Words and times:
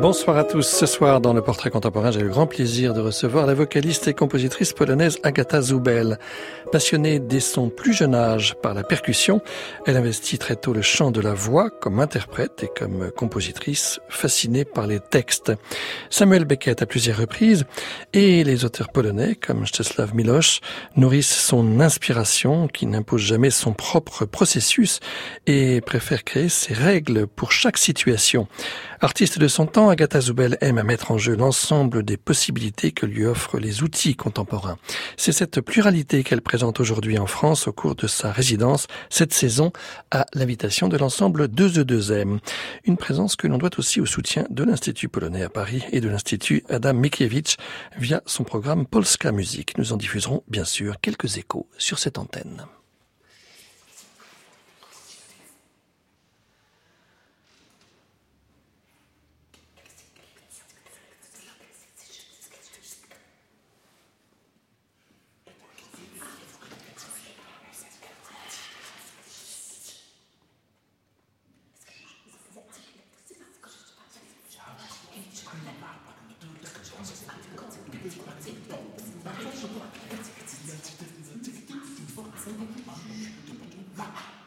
Bonsoir 0.00 0.36
à 0.36 0.44
tous. 0.44 0.62
Ce 0.62 0.86
soir, 0.86 1.20
dans 1.20 1.32
le 1.32 1.42
portrait 1.42 1.70
contemporain, 1.70 2.12
j'ai 2.12 2.20
le 2.20 2.28
grand 2.28 2.46
plaisir 2.46 2.94
de 2.94 3.00
recevoir 3.00 3.46
la 3.46 3.54
vocaliste 3.54 4.06
et 4.06 4.14
compositrice 4.14 4.72
polonaise 4.72 5.18
Agata 5.24 5.60
Zubel. 5.60 6.20
Passionnée 6.70 7.18
dès 7.18 7.40
son 7.40 7.68
plus 7.68 7.94
jeune 7.94 8.14
âge 8.14 8.54
par 8.62 8.74
la 8.74 8.84
percussion, 8.84 9.40
elle 9.86 9.96
investit 9.96 10.38
très 10.38 10.54
tôt 10.54 10.72
le 10.72 10.82
chant 10.82 11.10
de 11.10 11.20
la 11.20 11.34
voix 11.34 11.70
comme 11.70 11.98
interprète 11.98 12.62
et 12.62 12.68
comme 12.68 13.10
compositrice, 13.10 13.98
fascinée 14.08 14.64
par 14.64 14.86
les 14.86 15.00
textes. 15.00 15.52
Samuel 16.10 16.44
Beckett 16.44 16.80
à 16.80 16.86
plusieurs 16.86 17.16
reprises 17.16 17.64
et 18.12 18.44
les 18.44 18.64
auteurs 18.64 18.90
polonais 18.90 19.34
comme 19.34 19.64
Czesław 19.66 20.14
Milosz 20.14 20.60
nourrissent 20.94 21.44
son 21.44 21.80
inspiration 21.80 22.68
qui 22.68 22.86
n'impose 22.86 23.22
jamais 23.22 23.50
son 23.50 23.72
propre 23.72 24.26
processus 24.26 25.00
et 25.48 25.80
préfère 25.80 26.22
créer 26.22 26.48
ses 26.48 26.74
règles 26.74 27.26
pour 27.26 27.50
chaque 27.50 27.78
situation. 27.78 28.46
Artiste 29.00 29.38
de 29.38 29.46
son 29.46 29.66
temps, 29.66 29.90
Agatha 29.90 30.20
Zubel 30.20 30.58
aime 30.60 30.78
à 30.78 30.82
mettre 30.82 31.12
en 31.12 31.18
jeu 31.18 31.36
l'ensemble 31.36 32.02
des 32.02 32.16
possibilités 32.16 32.90
que 32.90 33.06
lui 33.06 33.24
offrent 33.26 33.58
les 33.58 33.84
outils 33.84 34.16
contemporains. 34.16 34.76
C'est 35.16 35.30
cette 35.30 35.60
pluralité 35.60 36.24
qu'elle 36.24 36.42
présente 36.42 36.80
aujourd'hui 36.80 37.16
en 37.16 37.26
France 37.26 37.68
au 37.68 37.72
cours 37.72 37.94
de 37.94 38.08
sa 38.08 38.32
résidence 38.32 38.88
cette 39.08 39.32
saison 39.32 39.72
à 40.10 40.26
l'invitation 40.34 40.88
de 40.88 40.96
l'ensemble 40.96 41.44
2E2M. 41.44 42.40
Une 42.84 42.96
présence 42.96 43.36
que 43.36 43.46
l'on 43.46 43.58
doit 43.58 43.78
aussi 43.78 44.00
au 44.00 44.06
soutien 44.06 44.46
de 44.50 44.64
l'Institut 44.64 45.08
polonais 45.08 45.44
à 45.44 45.48
Paris 45.48 45.84
et 45.92 46.00
de 46.00 46.08
l'Institut 46.08 46.64
Adam 46.68 46.94
Mickiewicz 46.94 47.56
via 47.98 48.20
son 48.26 48.42
programme 48.42 48.84
Polska 48.84 49.30
Music. 49.30 49.78
Nous 49.78 49.92
en 49.92 49.96
diffuserons 49.96 50.42
bien 50.48 50.64
sûr 50.64 51.00
quelques 51.00 51.36
échos 51.36 51.68
sur 51.78 52.00
cette 52.00 52.18
antenne. 52.18 52.66
Ja. 83.96 84.37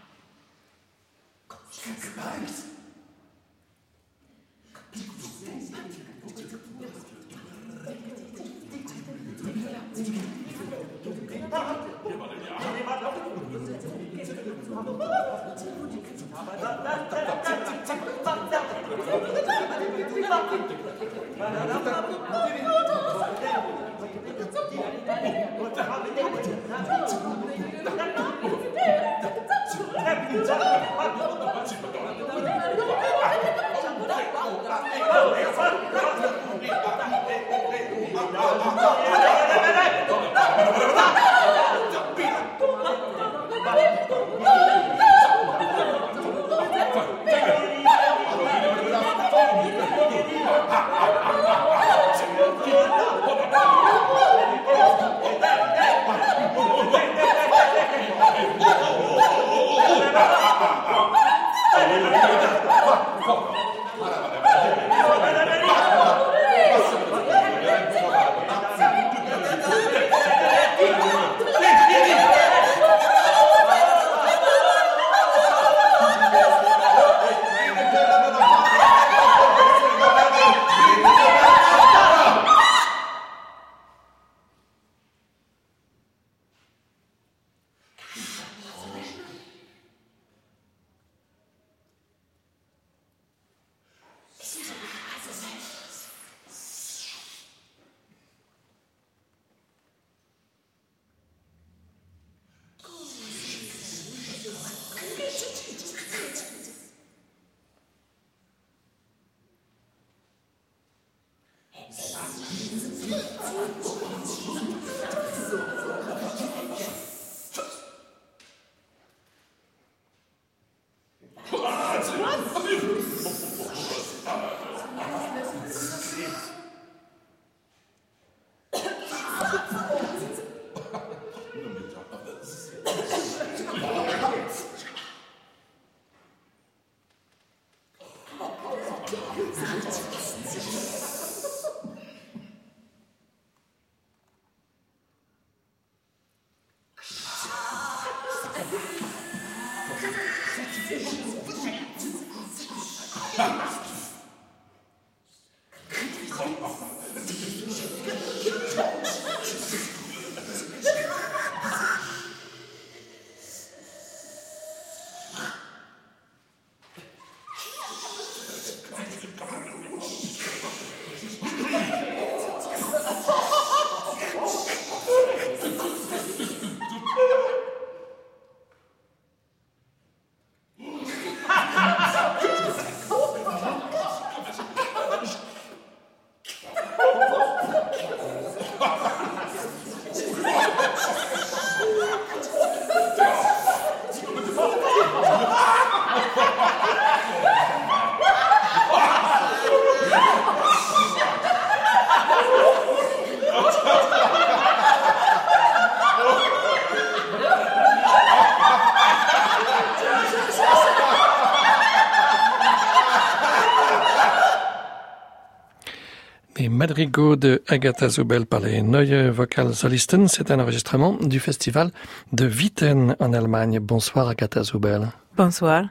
Les 216.61 216.69
madrigaux 216.69 217.35
de 217.35 217.63
Agatha 217.67 218.07
Zubel 218.07 218.45
par 218.45 218.59
les 218.59 218.83
Neue 218.83 219.31
Vokalsolisten, 219.31 220.27
c'est 220.27 220.51
un 220.51 220.59
enregistrement 220.59 221.13
du 221.19 221.39
festival 221.39 221.89
de 222.33 222.45
Witten 222.45 223.15
en 223.19 223.33
Allemagne. 223.33 223.79
Bonsoir 223.79 224.27
Agatha 224.27 224.61
Zubel. 224.61 225.07
Bonsoir. 225.35 225.85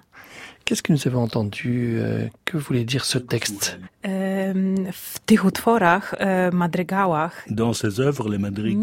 Qu'est-ce 0.64 0.84
que 0.84 0.92
nous 0.92 1.08
avons 1.08 1.24
entendu 1.24 1.96
euh, 1.98 2.28
Que 2.44 2.56
voulait 2.56 2.84
dire 2.84 3.04
ce 3.04 3.18
texte? 3.18 3.80
W 4.04 4.92
tych 5.26 5.42
utworach, 5.44 6.14
e, 6.20 6.50
madrygałach, 6.52 7.32
Dans 7.48 7.72
ces 7.72 7.98
œuvres, 7.98 8.28
les 8.28 8.38
madrigaux, 8.38 8.80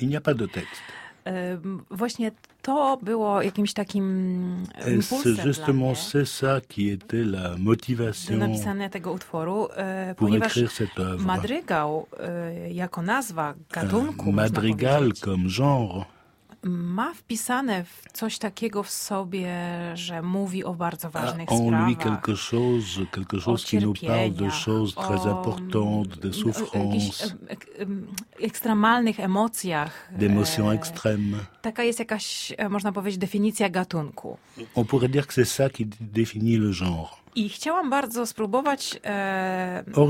il 0.00 0.08
n'y 0.08 0.16
a 0.16 0.20
pas 0.20 0.34
de 0.34 0.46
texte. 0.46 0.82
Właśnie 1.90 2.30
to 2.62 2.98
było 3.02 3.42
jakimś 3.42 3.72
takim 3.72 4.64
Et 4.74 4.88
impulsem 4.88 5.36
c'est 5.36 5.46
justement 5.46 5.94
c'est 5.94 6.24
ça 6.24 6.60
qui 6.68 6.90
était 6.90 7.24
la 7.24 7.50
do 7.50 7.58
motivation 7.58 8.38
napisania 8.38 8.88
tego 8.88 9.12
utworu, 9.12 9.68
e, 9.76 10.14
ponieważ 10.14 10.58
madrygał 11.18 12.06
e, 12.20 12.72
jako 12.72 13.02
nazwa 13.02 13.54
gatunku, 13.70 14.32
powiedzieć, 14.54 15.20
comme 15.20 15.48
genre 15.48 16.15
ma 16.70 17.14
wpisane 17.14 17.84
w 17.84 18.02
coś 18.12 18.38
takiego 18.38 18.82
w 18.82 18.90
sobie, 18.90 19.54
że 19.94 20.22
mówi 20.22 20.64
o 20.64 20.74
bardzo 20.74 21.10
ważnych 21.10 21.52
en 21.52 21.58
lui 21.58 21.94
sprawach. 21.94 21.98
quelque 21.98 22.36
chose, 22.50 23.06
quelque 23.12 23.40
chose 23.40 23.64
qui 23.66 23.78
nous 23.78 24.00
parle 24.00 24.30
de 24.30 24.50
choses 24.64 24.94
très 24.94 25.26
importantes, 25.30 26.16
jakichś 26.24 26.42
souffrances, 26.42 27.22
em, 27.32 27.38
ek- 27.48 27.66
em, 27.78 28.06
ekstremalnych 28.40 29.20
emocjach. 29.20 30.12
d'émotions 30.18 30.70
E, 30.72 30.76
extrêmes. 30.78 31.36
Taka 31.62 31.82
jest 31.84 31.98
jakaś, 31.98 32.52
e, 32.58 32.68
można 32.68 32.92
powiedzieć, 32.92 33.18
definicja 33.20 33.68
gatunku. 33.68 34.36
On 34.74 34.84
pourrait 34.84 35.12
dire 35.12 35.26
que 35.26 35.32
c'est 35.34 35.48
ça 35.62 35.70
qui 35.70 35.86
définit 36.00 36.58
le 36.60 36.72
genre. 36.72 37.16
I 37.34 37.48
chciałam 37.48 37.90
bardzo 37.90 38.26
spróbować 38.26 39.00
e, 39.04 39.84
Or, 39.94 40.08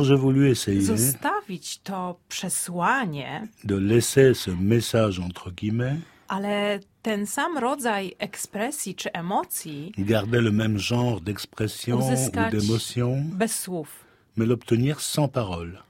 zostawić 0.80 1.78
to 1.78 2.16
przesłanie, 2.28 3.48
de 3.64 3.80
laisser 3.80 4.36
ce 4.36 4.50
message 4.60 5.22
entre 5.24 5.50
guillemets, 5.52 6.00
ale 6.28 6.80
ten 7.02 7.26
sam 7.26 7.58
rodzaj 7.58 8.12
ekspresji 8.18 8.94
czy 8.94 9.12
emocji 9.12 9.92
garder 9.98 10.42
le 10.42 10.50
même 10.50 10.78
genre 10.78 11.20
d'expression 11.20 11.98
ou 11.98 12.30
d'émotion, 12.50 13.22
bez 13.32 13.60
słów. 13.60 14.04
mais 14.36 14.46
l'obtenir 14.46 15.00
sans 15.00 15.28
parole. 15.28 15.82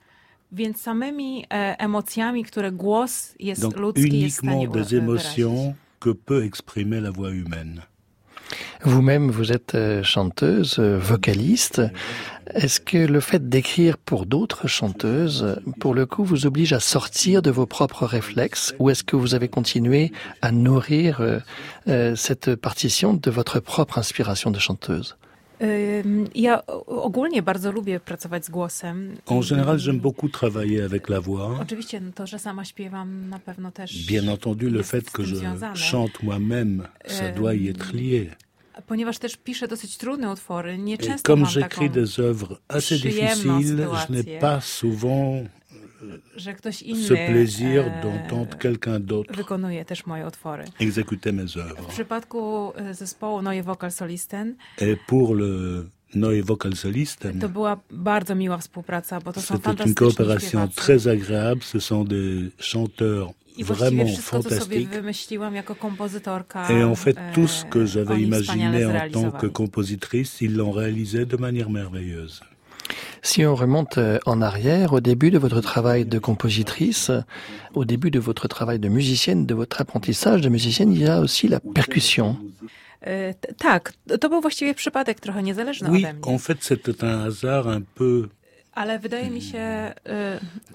Więc 0.53 0.81
samymi 0.81 1.45
e, 1.51 1.77
emocjami, 1.79 2.45
które 2.45 2.73
głos 2.73 3.35
jest 3.41 3.63
Donc 3.63 3.77
ludzki 3.77 4.21
jest 4.21 4.37
w 4.37 4.39
stanie 4.39 4.57
uniquement 4.57 4.85
des 4.85 4.95
émotions 4.95 5.75
que 6.01 6.15
peut 6.15 6.45
exprimer 6.45 7.01
la 7.01 7.13
voix 7.13 7.33
humaine. 7.33 7.83
Vous-même, 8.83 9.31
vous 9.31 9.53
êtes 9.53 9.75
euh, 9.75 10.03
chanteuse, 10.03 10.77
euh, 10.79 10.99
vocaliste. 10.99 11.83
Est-ce 12.55 12.81
que 12.81 12.99
le 12.99 13.21
fait 13.21 13.49
d'écrire 13.49 13.99
pour 13.99 14.27
d'autres 14.27 14.69
chanteuses, 14.69 15.57
pour 15.81 15.95
le 15.95 16.07
coup, 16.07 16.25
vous 16.25 16.47
oblige 16.47 16.73
à 16.73 16.81
sortir 16.81 17.43
de 17.43 17.51
vos 17.51 17.67
propres 17.67 18.07
réflexes 18.07 18.75
ou 18.79 18.89
est-ce 18.91 19.03
que 19.03 19.17
vous 19.17 19.35
avez 19.35 19.49
continué 19.49 20.13
à 20.43 20.53
nourrir 20.53 21.21
euh, 21.89 22.15
cette 22.15 22.55
partition 22.55 23.15
de 23.15 23.31
votre 23.31 23.59
propre 23.59 23.99
inspiration 23.99 24.53
de 24.53 24.61
chanteuse? 24.61 25.17
Ja 26.35 26.67
ogólnie 26.87 27.43
bardzo 27.43 27.73
lubię 27.73 28.01
pracować 28.01 28.45
z 28.45 28.51
głosem. 28.51 29.17
En 29.27 29.43
général, 29.43 29.79
j'aime 29.79 30.01
beaucoup 30.01 30.33
travailler 30.33 30.85
avec 30.85 31.09
la 31.09 31.21
voix. 31.21 31.61
Oczywiście 31.61 32.01
no 32.01 32.13
to, 32.13 32.27
że 32.27 32.39
sama 32.39 32.65
śpiewam 32.65 33.29
na 33.29 33.39
pewno 33.39 33.73
też. 33.73 34.07
Bien 34.07 34.29
entendu, 34.29 34.71
le 34.71 34.83
fait 34.83 35.11
que 35.11 35.23
je 35.25 35.37
związane. 35.37 35.77
chante 35.91 36.23
moi-même, 36.23 36.89
ça 37.07 37.33
doit 37.33 37.55
y 37.55 37.69
être 37.69 37.93
lié. 37.95 38.37
Ponieważ 38.87 39.19
też 39.19 39.37
piszę 39.37 39.69
dosyć 39.69 39.97
trudne 39.97 40.33
utwory, 40.33 40.79
nie 40.79 40.95
Et 40.95 41.07
często 41.07 41.33
comme 41.33 41.43
mam 41.43 41.55
taką, 41.55 41.61
j'écris 41.61 41.91
des 41.91 42.21
œuvres 42.21 42.61
assez 42.69 42.99
difficiles, 42.99 43.89
je 44.09 44.13
n'ai 44.13 44.39
pas 44.39 44.61
souvent 44.61 45.45
że 46.37 46.55
ktoś 46.55 46.83
inny 46.83 47.09
ce 47.09 47.15
plaisir 47.31 47.81
e, 47.81 48.03
d'entendre 48.03 48.59
quelqu'un 48.59 49.01
d'autre 49.01 49.37
wykonuje 49.37 49.85
też 49.85 50.07
moje 50.07 50.27
utwory. 50.27 50.65
exécuter 50.81 51.33
mes 51.33 51.53
W 51.53 51.57
œuvres. 51.57 51.89
przypadku 51.89 52.73
e, 52.77 52.95
zespołu 52.95 53.43
Neue 53.43 53.63
Vocal 53.63 53.91
Solisten 53.93 54.55
Et 54.81 54.99
pour 55.07 55.35
le 55.35 55.85
Neue 56.15 56.43
Vokalsolisten, 56.43 57.41
to 57.41 57.49
była 57.49 57.81
bardzo 57.91 58.35
miła 58.35 58.59
współpraca, 58.59 59.21
bo 59.21 59.33
to 59.33 59.41
są 59.43 59.55
une 59.87 59.95
coopération 59.95 60.69
très 60.69 61.09
agréable. 61.09 61.63
Ce 61.63 61.81
sont 61.81 62.09
des 62.09 62.51
chanteurs 62.59 63.33
I 63.59 63.65
vraiment 63.65 64.07
kompozytorka. 65.79 66.69
Et 66.71 66.85
en 66.85 66.95
fait, 66.95 67.17
e, 67.19 67.35
tout 67.35 67.49
ce 67.49 67.65
que 67.65 67.87
j'avais 67.87 68.23
imaginé 68.23 68.85
en 68.87 69.11
tant 69.11 69.31
que 69.31 69.47
compositrice, 69.47 70.41
ils 70.41 70.57
l'ont 70.57 70.73
réalisé 70.73 71.25
de 71.25 71.37
manière 71.37 71.71
merveilleuse. 71.71 72.41
Si 73.23 73.45
on 73.45 73.55
remonte 73.55 73.99
euh, 73.99 74.19
en 74.27 74.41
arrière, 74.43 74.93
au 74.93 75.01
début 75.01 75.31
de 75.31 75.39
votre 75.39 75.61
travail 75.61 76.05
de 76.05 76.19
compositrice, 76.19 77.11
au 77.75 77.85
début 77.85 78.11
de 78.11 78.19
votre 78.21 78.49
travail 78.49 78.79
de 78.79 78.89
musicienne, 78.89 79.47
de 79.47 79.55
votre 79.55 79.81
apprentissage 79.81 80.41
de 80.43 80.49
musicienne, 80.49 80.93
il 80.93 81.01
y 81.03 81.07
a 81.07 81.21
aussi 81.21 81.49
la 81.49 81.61
percussion. 81.61 82.37
T- 83.05 83.35
Tak, 83.59 83.93
to 84.21 84.29
był 84.29 84.41
właściwie 84.41 84.75
przypadek 84.75 85.21
trochę 85.21 85.43
niezależny 85.43 85.91
Oui, 85.91 86.05
ode 86.05 86.13
mnie. 86.15 86.35
en 86.35 86.39
fait, 86.39 86.59
c'était 86.65 87.05
un 87.05 87.21
hasard 87.27 87.67
un 87.69 87.83
peu 87.95 88.29
Ale 88.75 88.99
wydaje 88.99 89.31
mi 89.31 89.41
się, 89.43 89.93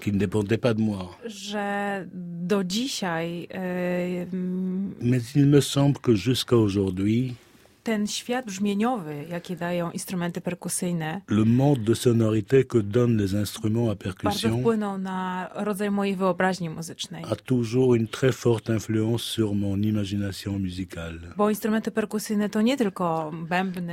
qui 0.00 0.12
ne 0.12 0.18
dépendait 0.18 0.58
pas 0.60 0.74
de 0.74 0.80
moi. 0.82 1.16
że 1.26 2.06
do 2.48 2.64
dzisiaj 2.64 3.48
m, 3.50 4.94
Mais 5.00 5.22
il 5.36 5.46
me 5.46 5.60
semble 5.60 5.98
que 6.00 6.14
jusqu'à 6.14 6.56
aujourd'hui, 6.56 7.34
ten 7.82 8.06
świat 8.06 8.46
brzmieniowy, 8.46 9.24
jaki 9.30 9.56
dają 9.56 9.90
instrumenty 9.90 10.40
perkusyjne, 10.40 11.20
le 11.28 11.44
monde 11.44 11.84
de 11.84 11.94
sonorité 11.94 12.64
que 12.64 12.78
donnent 12.82 13.16
les 13.22 13.34
instruments 13.34 13.90
à 13.90 13.94
bardzo 13.94 14.04
percussion 14.04 14.60
wpłynął 14.60 14.98
na 14.98 15.48
rodzaj 15.54 15.90
mojej 15.90 16.16
wyobraźni 16.16 16.70
muzycznej. 16.70 17.24
a 17.30 17.36
toujours 17.36 17.94
une 17.94 18.06
très 18.08 18.32
forte 18.32 18.74
influence 18.74 19.22
sur 19.24 19.54
mon 19.54 19.82
imagination 19.84 20.58
musicale. 20.58 21.18
Bo 21.36 21.50
instrumenty 21.50 21.90
perkusyjne 21.90 22.48
to 22.48 22.62
nie 22.62 22.76
tylko 22.76 23.30
bębny, 23.48 23.92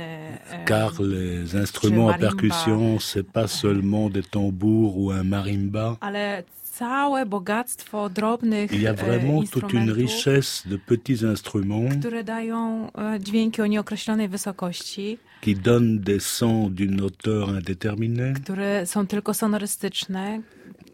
e, 0.50 0.64
Car 0.68 0.92
les 1.00 1.54
instruments 1.54 2.14
à 2.14 2.18
percussion, 2.18 2.98
c'est 3.00 3.32
pas 3.32 3.48
seulement 3.48 4.10
des 4.12 4.22
tambours 4.30 4.96
ou 4.98 5.10
un 5.10 5.24
marimba. 5.24 5.96
ale 6.00 6.44
całe 6.80 7.26
bogactwo 7.26 8.08
drobnych 8.08 8.72
Il 8.72 8.82
y 8.82 8.86
a 8.86 8.90
e, 8.90 8.94
vraiment 8.94 9.50
toute 9.50 9.72
une 9.74 9.82
instrumentów, 9.82 9.96
richesse 9.96 10.68
de 10.68 10.78
petits 10.78 11.22
instruments 11.22 11.98
które 11.98 12.24
dają 12.24 12.88
e, 12.92 13.20
dźwięki 13.20 13.62
o 13.62 13.66
nieokreślonej 13.66 14.28
wysokości, 14.28 15.18
qui 15.40 15.54
donnent 15.56 16.00
des 16.00 16.20
sons 16.38 16.70
d'une 16.70 17.00
hauteur 17.02 17.48
indéterminée, 17.48 18.32
które 18.42 18.86
są 18.86 19.06
tylko 19.06 19.34
sonorystyczne, 19.34 20.40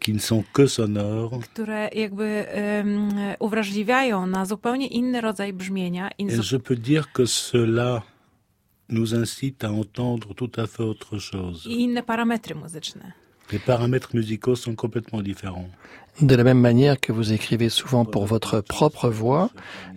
qui 0.05 0.13
ne 0.13 0.19
sont 0.19 0.43
que 0.53 0.67
sonores. 0.67 1.43
które 1.45 1.89
jakby 1.95 2.45
em, 2.49 3.09
uwrażliwiają 3.39 4.27
na 4.27 4.45
zupełnie 4.45 4.87
inny 4.87 5.21
rodzaj 5.21 5.53
brzmienia 5.53 6.09
i, 6.17 6.23
Et 6.25 6.41
je 6.51 6.57
peux 6.59 6.79
dire 6.81 7.03
que 7.13 7.25
cela 7.25 8.01
nous 8.89 9.13
incite 9.15 9.63
à 9.63 9.71
entendre 9.71 10.33
tout 10.35 10.51
à 10.57 10.67
fait 10.67 10.83
autre 10.83 11.19
chose. 11.19 11.65
i 11.65 11.81
inne 11.83 12.03
parametry 12.03 12.55
muzyczne. 12.55 13.11
Les 13.51 13.59
paramètres 13.59 14.09
musicaux 14.13 14.55
sont 14.55 14.75
complètement 14.75 15.21
différents. 15.21 15.69
De 16.21 16.35
la 16.35 16.43
même 16.43 16.59
manière 16.59 16.99
que 16.99 17.11
vous 17.13 17.31
écrivez 17.31 17.69
souvent 17.69 18.05
pour 18.05 18.25
votre 18.25 18.61
propre 18.61 19.09
voix, 19.09 19.49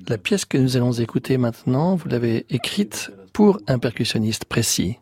la 0.09 0.19
pièce 0.19 0.45
que 0.45 0.59
nous 0.59 0.76
allons 0.76 0.92
écouter 0.92 1.38
maintenant, 1.38 1.97
vous 1.97 2.09
l'avez 2.09 2.47
écrite 2.50 3.11
pour 3.33 3.59
un 3.66 3.78
percussionniste 3.78 4.45
précis. 4.45 4.99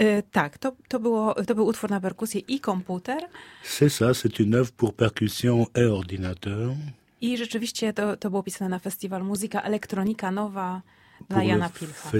E, 0.00 0.22
tak, 0.32 0.58
to, 0.58 0.72
to, 0.88 1.00
było, 1.00 1.34
to 1.34 1.54
był 1.54 1.66
utwór 1.66 1.90
na 1.90 2.00
perkusję 2.00 2.40
i 2.48 2.60
komputer 2.60 3.18
C'est 3.62 3.90
ça, 3.90 4.14
c'est 4.14 4.38
une 4.40 4.54
œuvre 4.54 4.72
pour 4.72 4.94
percussion 4.94 5.66
et 5.74 5.84
ordinateur. 5.84 6.74
i 7.20 7.36
rzeczywiście 7.36 7.92
to, 7.92 8.16
to 8.16 8.30
było 8.30 8.42
pisane 8.42 8.68
na 8.68 8.78
festiwal 8.78 9.24
Muzyka 9.24 9.60
Elektronika 9.60 10.30
Nowa 10.30 10.82
dla 11.28 11.42
Jana 11.42 11.68
Pilcha. 11.68 12.10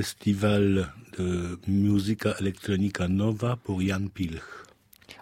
de 1.19 1.57
Musica 1.67 2.35
Electronica 2.41 3.09
Nova 3.09 3.57
pour 3.57 3.83
Jan 3.83 4.09
Pilch. 4.09 4.72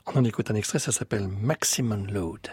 On 0.06 0.20
en 0.20 0.24
écoute 0.24 0.50
un 0.50 0.54
extrait, 0.54 0.78
ça 0.78 0.92
s'appelle 0.92 1.28
Maximum 1.28 2.06
Load. 2.06 2.48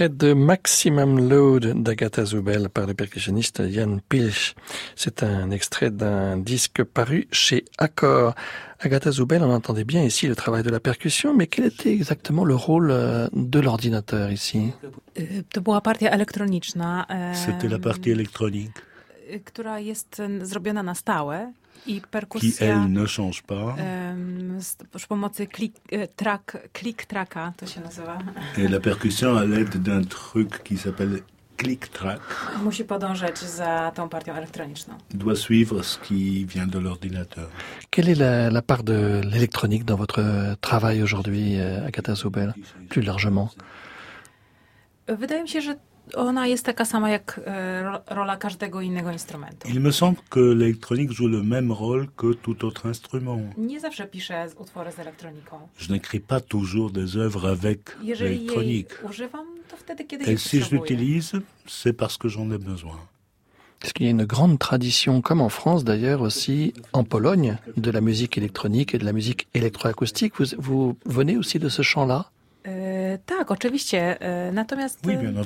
Extrait 0.00 0.16
de 0.28 0.32
Maximum 0.32 1.28
Load 1.28 1.82
d'Agatha 1.82 2.24
Zoubel 2.24 2.70
par 2.70 2.86
le 2.86 2.94
percussionniste 2.94 3.70
Jan 3.70 3.98
Pilch. 4.08 4.54
C'est 4.96 5.22
un 5.22 5.50
extrait 5.50 5.90
d'un 5.90 6.38
disque 6.38 6.82
paru 6.84 7.28
chez 7.30 7.66
Accor. 7.76 8.34
Agatha 8.78 9.10
Zoubel, 9.10 9.42
on 9.42 9.52
entendait 9.52 9.84
bien 9.84 10.02
ici 10.02 10.26
le 10.26 10.34
travail 10.34 10.62
de 10.62 10.70
la 10.70 10.80
percussion, 10.80 11.34
mais 11.34 11.48
quel 11.48 11.66
était 11.66 11.92
exactement 11.92 12.46
le 12.46 12.54
rôle 12.54 12.90
euh, 12.90 13.28
de 13.34 13.60
l'ordinateur 13.60 14.30
ici? 14.30 14.72
Elektroniczna, 15.16 17.06
C'était 17.34 17.68
la 17.68 17.78
partie 17.78 18.10
électronique 18.10 18.78
y, 19.30 19.40
która 19.40 19.78
jest 19.78 20.20
em, 20.20 20.46
zrobiona 20.46 20.82
na 20.82 20.94
stałe 20.94 21.52
i 21.86 21.94
qui, 21.94 22.06
perkusja 22.10 22.66
elle, 22.66 22.92
ne 22.92 23.06
change 23.06 23.42
pas. 23.42 23.74
em, 23.78 24.60
z, 24.60 24.76
przy 24.94 25.06
pomocy 25.06 25.46
klik, 25.46 25.74
e, 25.92 26.06
track, 26.08 26.68
click 26.72 27.04
tracka, 27.06 27.52
to 27.56 27.66
się 27.66 27.80
nazywa, 27.80 28.18
Et 28.58 28.68
la 28.70 28.80
percussion 28.80 29.36
à 29.36 29.44
l'aide 29.44 29.76
d'un 29.82 30.04
truc 30.04 30.62
qui 30.62 30.76
s'appelle 30.78 31.20
click-track 31.56 32.20
musi 32.64 32.84
podążać 32.84 33.38
za 33.38 33.92
tą 33.94 34.08
partią 34.08 34.34
elektroniczną. 34.34 34.94
doit 35.14 35.36
suivre 35.38 35.82
ce 35.84 35.98
qui 35.98 36.46
vient 36.46 36.66
de 36.70 36.78
l'ordinateur. 36.78 37.48
Quelle 37.90 38.08
est 38.12 38.18
la, 38.18 38.50
la 38.50 38.62
part 38.62 38.82
de 38.82 39.20
l'électronique 39.24 39.84
dans 39.84 39.96
votre 39.98 40.20
travail 40.60 41.02
aujourd'hui, 41.02 41.58
euh, 41.60 41.86
Agatha 41.86 42.14
Zoubel, 42.14 42.54
plus 42.88 43.02
largement 43.02 43.48
Wydaje 45.08 45.42
mi 45.42 45.48
się, 45.48 45.60
że 45.60 45.76
ona 46.14 46.46
jest 46.46 46.64
taka 46.64 46.84
sama 46.84 47.10
jak 47.10 47.40
e, 47.46 47.82
ro- 47.82 48.00
rola 48.06 48.36
każdego 48.36 48.80
innego 48.80 49.10
instrumentu. 49.12 49.68
Il 49.68 49.80
me 49.80 49.92
semble 49.92 50.20
que 50.30 50.40
l'électronique 50.54 51.12
joue 51.12 51.28
le 51.28 51.42
même 51.42 51.72
rôle 51.72 52.06
que 52.16 52.34
tout 52.34 52.64
autre 52.64 52.86
instrument. 52.88 53.40
Nie 53.58 53.80
zawsze 53.80 54.06
piszę 54.06 54.48
z- 54.48 54.54
utwory 54.60 54.92
z 54.92 54.98
elektroniką. 54.98 55.58
Je 55.78 55.88
n'écris 55.92 56.20
pas 56.20 56.40
toujours 56.40 56.90
des 56.92 57.16
œuvres 57.16 57.46
avec 57.50 57.96
l'électronique. 58.02 59.04
używam, 59.10 59.46
to 59.70 59.76
wtedy, 59.76 60.04
kiedy 60.04 60.24
Et 60.32 60.40
si 60.40 60.60
je 60.60 60.70
l'utilise, 60.76 61.32
c'est 61.66 61.92
parce 61.96 62.16
que 62.18 62.28
j'en 62.28 62.50
ai 62.52 62.58
besoin. 62.58 62.96
Est-ce 63.82 63.94
qu'il 63.94 64.04
y 64.04 64.08
a 64.08 64.12
une 64.12 64.26
grande 64.26 64.58
tradition, 64.58 65.22
comme 65.22 65.40
en 65.40 65.48
France 65.48 65.84
d'ailleurs 65.84 66.20
aussi, 66.20 66.74
en 66.92 67.02
Pologne, 67.02 67.56
de 67.78 67.90
la 67.90 68.02
musique 68.02 68.36
électronique 68.36 68.94
et 68.94 68.98
de 68.98 69.06
la 69.06 69.12
musique 69.14 69.48
électroacoustique? 69.54 70.34
Vous, 70.38 70.46
vous 70.58 70.96
venez 71.06 71.38
aussi 71.38 71.58
de 71.58 71.68
ce 71.70 71.80
champ-là? 71.80 72.30
E, 72.64 73.18
tak, 73.26 73.50
oczywiście. 73.50 74.20
E, 74.20 74.52
natomiast 74.52 75.06
bien 75.06 75.36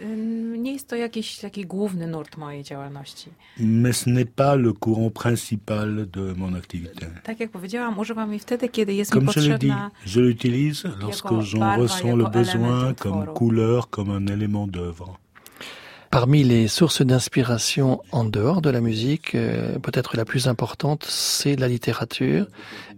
e, 0.00 0.06
nie 0.58 0.72
jest 0.72 0.88
to 0.88 0.96
jakiś 0.96 1.38
taki 1.38 1.66
główny 1.66 2.06
nurt 2.06 2.36
mojej 2.36 2.64
działalności. 2.64 3.30
Mais 3.58 3.96
ce 3.96 4.10
n'est 4.10 4.26
pas 4.36 4.56
le 4.58 4.72
courant 4.72 5.12
principal 5.14 6.06
de 6.06 6.34
mon 6.36 6.54
activité. 6.56 7.06
Tak 7.22 7.40
jak 7.40 7.50
powiedziałam, 7.50 7.98
używam 7.98 8.30
jej 8.30 8.38
wtedy, 8.38 8.68
kiedy 8.68 8.94
jest 8.94 9.14
mi 9.14 9.20
Comme 9.20 9.32
je 9.32 9.40
l'ai 9.40 9.58
dit, 9.58 9.68
potrzebna. 9.68 9.90
je 10.06 10.20
l'utilise 10.20 10.84
lorsque 11.00 11.40
j'en 11.40 11.76
ressens 11.76 12.16
le 12.16 12.24
besoin 12.24 12.94
comme 12.94 13.26
couleur, 13.26 13.90
comme 13.90 14.10
un 14.10 14.26
élément 14.26 14.66
d'œuvre. 14.66 15.19
Parmi 16.10 16.42
les 16.42 16.66
sources 16.66 17.02
d'inspiration 17.02 18.02
en 18.10 18.24
dehors 18.24 18.60
de 18.62 18.68
la 18.68 18.80
musique, 18.80 19.36
euh, 19.36 19.78
peut-être 19.78 20.16
la 20.16 20.24
plus 20.24 20.48
importante, 20.48 21.04
c'est 21.08 21.54
la 21.54 21.68
littérature. 21.68 22.48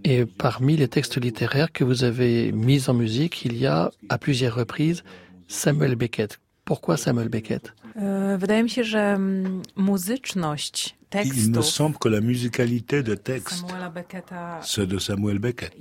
Et 0.03 0.25
parmi 0.25 0.79
les 0.79 0.89
textes 0.89 1.21
littéraires 1.21 1.71
que 1.73 1.85
vous 1.85 2.05
avez 2.05 2.53
mis 2.53 2.89
en 2.89 2.95
musique, 2.95 3.45
il 3.45 3.59
y 3.59 3.67
a 3.67 3.91
à 4.09 4.17
plusieurs 4.17 4.55
reprises 4.55 5.05
Samuel 5.47 5.95
Beckett. 5.95 6.41
Pourquoi 6.65 6.97
Samuel 6.97 7.29
Beckett? 7.29 7.75
E, 7.97 8.83
że 8.83 9.19
mm, 9.19 9.63
Il 11.15 11.51
me 11.51 11.63
semble 11.63 11.99
que 11.99 12.09
la 12.09 12.21
musicalité 12.23 13.03
des 13.03 13.19
textes, 13.19 13.61
Samuela 13.61 13.91
Becketta 13.91 14.61
ceux 14.63 14.87
de 14.87 14.99
Samuel 14.99 15.39
Beckett, 15.39 15.75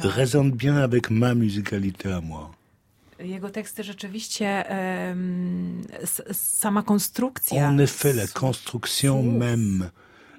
résonne 0.00 0.50
bien 0.50 0.76
avec 0.76 1.10
ma 1.10 1.34
musicalité 1.34 2.12
à 2.12 2.20
moi. 2.20 2.50
Jego 3.22 3.50
teksty 3.50 3.84
rzeczywiście, 3.84 4.46
em, 4.68 5.82
s- 6.02 6.22
sama 6.32 6.82
konstrukcja. 6.82 7.68
En 7.68 7.78
effet, 7.80 8.12
la 8.16 8.26
construction 8.26 9.22
słów 9.22 9.34
même, 9.38 9.90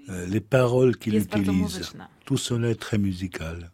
euh, 0.10 0.28
les 0.30 0.42
paroles 0.42 0.98
qu'il 0.98 1.16
utilise, 1.16 1.92
tout 2.26 2.38
cela 2.38 2.68
est 2.70 2.80
très 2.80 2.98
musical. 3.00 3.70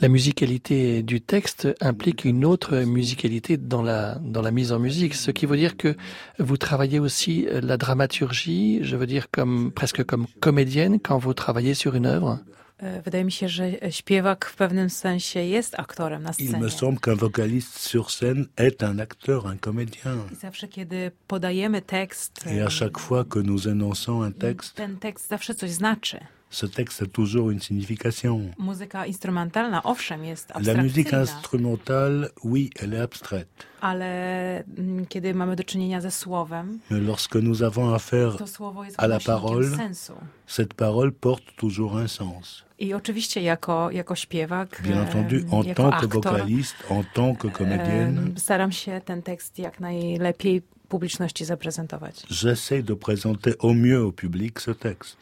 La 0.00 0.08
musicalité 0.08 1.02
du 1.02 1.20
texte 1.20 1.68
implique 1.80 2.24
une 2.24 2.44
autre 2.46 2.84
musicalité 2.86 3.58
dans 3.58 3.82
la, 3.82 4.14
dans 4.22 4.40
la 4.42 4.50
mise 4.50 4.72
en 4.72 4.78
musique, 4.78 5.14
ce 5.14 5.30
qui 5.30 5.44
veut 5.46 5.58
dire 5.58 5.76
que 5.76 5.94
vous 6.38 6.56
travaillez 6.56 6.98
aussi 7.00 7.46
la 7.50 7.76
dramaturgie, 7.76 8.78
je 8.82 8.96
veux 8.96 9.06
dire 9.06 9.26
comme, 9.30 9.70
presque 9.72 10.04
comme 10.04 10.26
comédienne 10.40 10.98
quand 11.00 11.18
vous 11.18 11.34
travaillez 11.34 11.74
sur 11.74 11.94
une 11.96 12.06
œuvre. 12.06 12.38
E, 12.78 13.02
Wydaje 13.02 13.24
mi 13.24 13.32
się, 13.32 13.48
że 13.48 13.70
śpiewak 13.90 14.44
w 14.46 14.56
pewnym 14.56 14.90
sensie 14.90 15.40
jest 15.40 15.74
aktorem 15.80 16.22
na 16.22 16.30
Il 16.38 16.48
scenie. 16.48 16.64
me 16.64 16.70
semble 16.70 17.00
qu'un 17.00 17.16
vocaliste 17.16 17.78
sur 17.78 18.10
scène 18.10 18.46
est 18.56 18.82
un 18.82 18.98
acteur, 18.98 19.46
un 19.46 19.58
comédien. 19.58 20.16
I 20.32 20.36
zawsze, 20.36 20.68
kiedy 20.68 21.10
podajemy 21.26 21.82
tekst, 21.82 22.46
Et 22.46 22.62
à 22.66 22.70
chaque 22.70 22.98
fois 22.98 23.24
que 23.24 23.38
nous 23.42 23.68
énonçons 23.68 24.22
un 24.22 24.32
texte, 24.32 24.74
ten 24.76 24.96
tekst 24.96 25.28
zawsze 25.28 25.54
coś 25.54 25.70
znaczy. 25.70 26.18
Ce 26.50 26.66
texte 26.66 27.02
a 27.02 27.06
toujours 27.06 27.50
une 27.50 27.60
signification. 27.60 28.40
Muzyka 28.58 29.06
instrumentalna, 29.06 29.82
owszem, 29.82 30.24
jest 30.24 30.52
La 30.66 30.74
musique 30.82 31.12
instrumentale, 31.12 32.28
oui, 32.44 32.70
elle 32.82 32.94
est 32.94 33.02
abstraite. 33.02 33.66
ale 33.80 34.64
mm, 34.78 35.06
kiedy 35.06 35.34
mamy 35.34 35.56
do 35.56 35.64
czynienia 35.64 36.00
ze 36.00 36.10
słowem, 36.10 36.78
Mais 36.90 37.02
lorsque 37.02 37.34
nous 37.42 37.62
avons 37.62 37.94
affaire, 37.94 38.36
to 38.38 38.46
słowo 38.46 38.84
jest 38.84 39.00
A 39.00 39.06
la 39.06 39.20
parole. 39.20 39.76
sensu. 39.76 40.12
cette 40.46 40.74
parole 40.74 41.12
porte 41.12 41.52
toujours 41.56 41.94
un 41.94 42.08
sens. 42.08 42.64
I 42.78 42.94
oczywiście 42.94 43.42
jako, 43.42 43.90
jako 43.90 44.14
śpiewak, 44.16 44.82
Bien 44.82 44.98
em, 44.98 45.06
entendu, 45.06 45.36
en 45.36 45.62
jako 45.66 45.82
tant 45.82 46.00
que 46.00 46.06
aktor, 46.06 46.22
vocaliste, 46.22 46.84
en 46.90 47.04
tant 47.14 47.38
que 47.38 47.50
comédienne, 47.50 48.18
em, 48.22 48.38
staram 48.38 48.72
się 48.72 49.00
ten 49.04 49.22
tekst 49.22 49.58
jak 49.58 49.80
najlepiej 49.80 50.62
publiczności 50.88 51.44
zaprezentować? 51.44 52.14
j'essaie 52.30 52.82
de 52.82 52.94
présenter 52.94 53.54
au 53.60 53.74
mieux 53.74 54.00
au 54.02 54.12
public 54.12 54.60
ce 54.60 54.70
texte. 54.72 55.16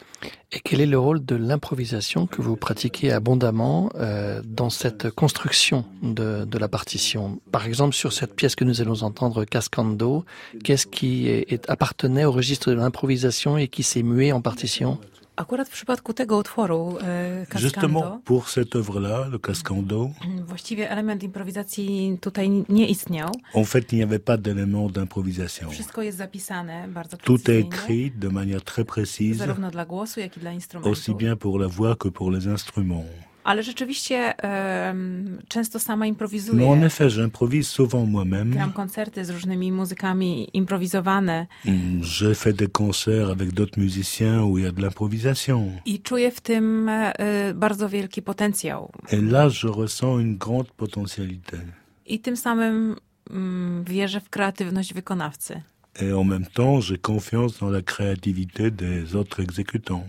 Et 0.52 0.60
quel 0.60 0.80
est 0.80 0.86
le 0.86 0.98
rôle 0.98 1.24
de 1.24 1.36
l'improvisation 1.36 2.26
que 2.26 2.40
vous 2.42 2.56
pratiquez 2.56 3.12
abondamment 3.12 3.90
euh, 3.96 4.40
dans 4.44 4.70
cette 4.70 5.10
construction 5.10 5.84
de, 6.02 6.44
de 6.44 6.58
la 6.58 6.68
partition? 6.68 7.38
Par 7.52 7.66
exemple, 7.66 7.94
sur 7.94 8.12
cette 8.12 8.34
pièce 8.34 8.54
que 8.54 8.64
nous 8.64 8.80
allons 8.80 9.02
entendre, 9.02 9.44
Cascando, 9.44 10.24
qu'est-ce 10.64 10.86
qui 10.86 11.28
est, 11.28 11.52
est- 11.52 11.68
appartenait 11.68 12.24
au 12.24 12.32
registre 12.32 12.70
de 12.70 12.76
l'improvisation 12.76 13.58
et 13.58 13.68
qui 13.68 13.82
s'est 13.82 14.02
mué 14.02 14.32
en 14.32 14.40
partition? 14.40 14.98
Akurat 15.36 15.68
w 15.68 15.72
przypadku 15.72 16.12
tego 16.14 16.36
utworu 16.38 16.96
e, 17.02 17.46
Cascando, 17.46 17.64
Justement, 17.66 18.20
pour 18.24 18.48
cette 18.48 18.74
œuvre-là, 18.78 19.28
le 19.30 19.38
Cascando, 19.38 20.10
właściwie 20.46 20.90
element 20.90 21.22
improwizacji 21.22 22.18
tutaj 22.20 22.50
nie 22.68 22.86
istniał. 22.88 23.30
en 23.54 23.64
fait, 23.64 23.92
il 23.92 23.96
n'y 23.98 24.04
avait 24.04 24.24
pas 24.24 24.36
d'élément 24.38 24.92
d'improvisation. 24.92 25.70
Wszystko 25.70 26.02
jest 26.02 26.18
zapisane 26.18 26.88
bardzo 26.88 27.16
Tout 27.16 27.50
est 27.50 27.66
écrit 27.66 28.10
de 28.18 28.28
manière 28.28 28.60
très 28.64 28.84
précise, 28.84 29.38
zarówno 29.38 29.70
dla 29.70 29.84
głosu, 29.86 30.20
jak 30.20 30.36
i 30.36 30.40
dla 30.40 30.52
instrumentu. 30.52 30.90
aussi 30.90 31.14
bien 31.14 31.36
pour 31.36 31.58
la 31.60 31.68
voix 31.68 31.96
que 31.96 32.08
pour 32.10 32.30
les 32.32 32.46
instruments. 32.48 33.04
Ale 33.46 33.62
rzeczywiście 33.62 34.34
em, 34.42 35.38
często 35.48 35.78
sama 35.80 35.96
Mais 35.96 36.08
en 36.08 36.12
improwizuję. 36.14 36.86
effet, 36.86 37.10
j'improvise 37.10 37.68
souvent 37.68 38.06
moi-même. 38.10 38.50
Gram 38.50 38.72
koncerty 38.72 39.24
z 39.24 39.30
różnymi 39.30 39.72
muzykami 39.72 40.48
improwizowane 40.52 41.46
Mm, 41.64 42.02
Je 42.02 42.34
fais 42.34 42.52
des 42.56 42.68
concerts 42.72 43.30
avec 43.30 43.52
d'autres 43.52 43.78
musiciens 43.80 44.42
où 44.44 44.58
il 44.58 44.64
y 44.64 44.68
a 44.68 44.72
de 44.72 44.80
l'improvisation. 44.82 45.72
i 45.84 46.00
czuję 46.00 46.30
w 46.30 46.40
tym 46.40 46.88
e, 46.88 47.54
bardzo 47.54 47.88
wielki 47.88 48.22
potencjał. 48.22 48.90
Et 49.12 49.22
là, 49.22 49.48
je 49.48 49.68
ressens 49.68 50.20
une 50.20 50.36
grande 50.38 50.70
potentialité. 50.76 51.58
I 52.06 52.18
tym 52.20 52.36
samym 52.36 52.96
mm, 53.30 53.84
wierzę 53.84 54.20
w 54.20 54.28
kreatywność 54.30 54.94
wykonawcy. 54.94 55.62
Et 56.02 56.12
en 56.18 56.24
même 56.24 56.46
temps, 56.46 56.80
j'ai 56.80 56.98
confiance 56.98 57.58
dans 57.60 57.72
la 57.72 57.82
créativité 57.82 58.70
des 58.70 59.14
autres 59.16 59.40
exécutants. 59.42 60.04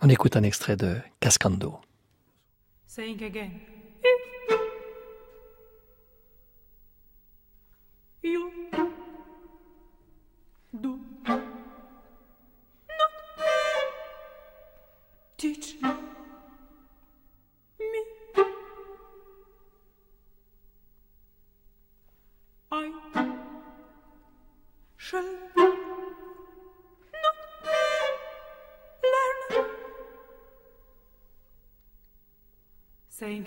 On 0.00 0.08
écoute 0.08 0.36
un 0.36 0.42
extrait 0.42 0.76
de 0.76 0.96
Cascando. 1.20 1.78
Saying 2.94 3.24
again. 3.24 3.73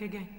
Again, 0.07 0.36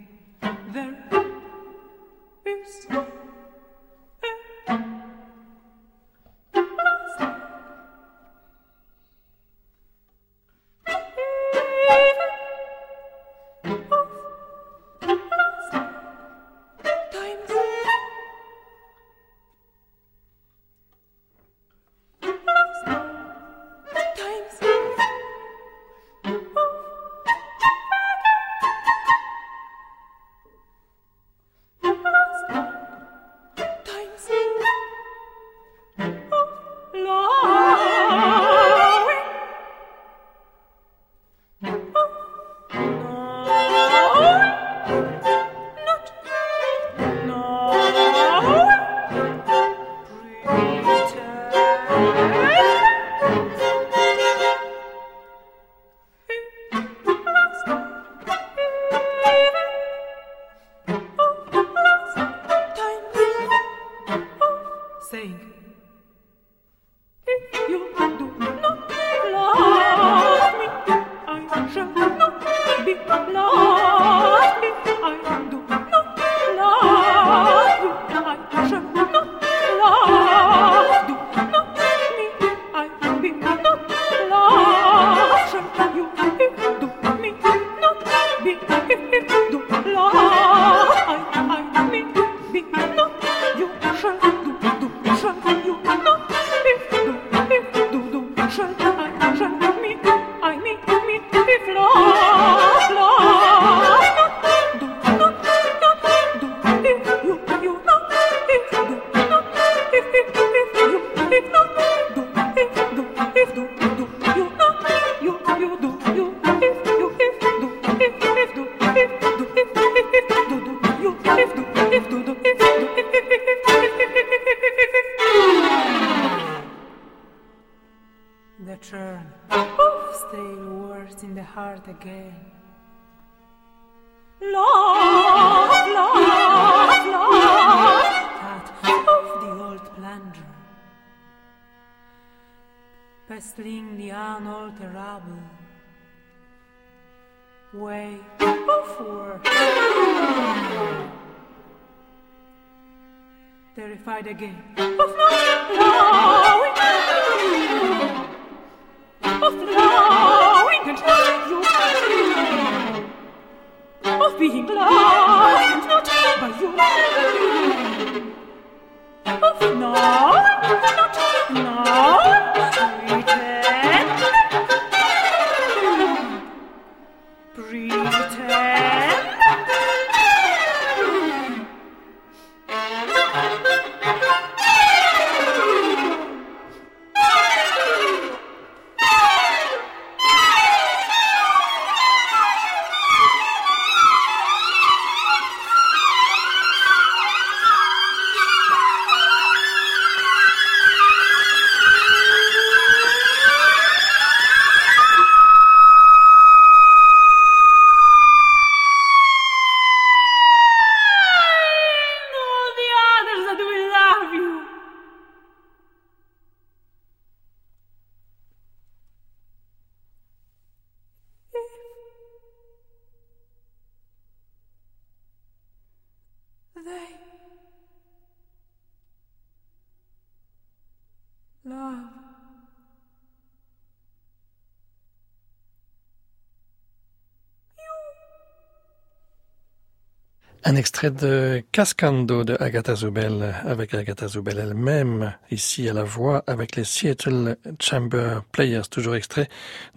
Un 240.69 240.77
extrait 240.77 241.11
de 241.11 241.65
Cascando 241.73 242.45
de 242.45 242.55
Agatha 242.61 242.95
Zubel, 242.95 243.55
avec 243.65 243.95
Agatha 243.95 244.29
Zubel 244.29 244.59
elle-même, 244.59 245.33
ici 245.51 245.89
à 245.89 245.95
la 245.95 246.05
voix, 246.05 246.45
avec 246.47 246.77
les 246.77 246.85
Seattle 246.85 247.57
Chamber 247.81 248.41
Players, 248.53 248.83
toujours 248.91 249.15
extrait 249.15 249.49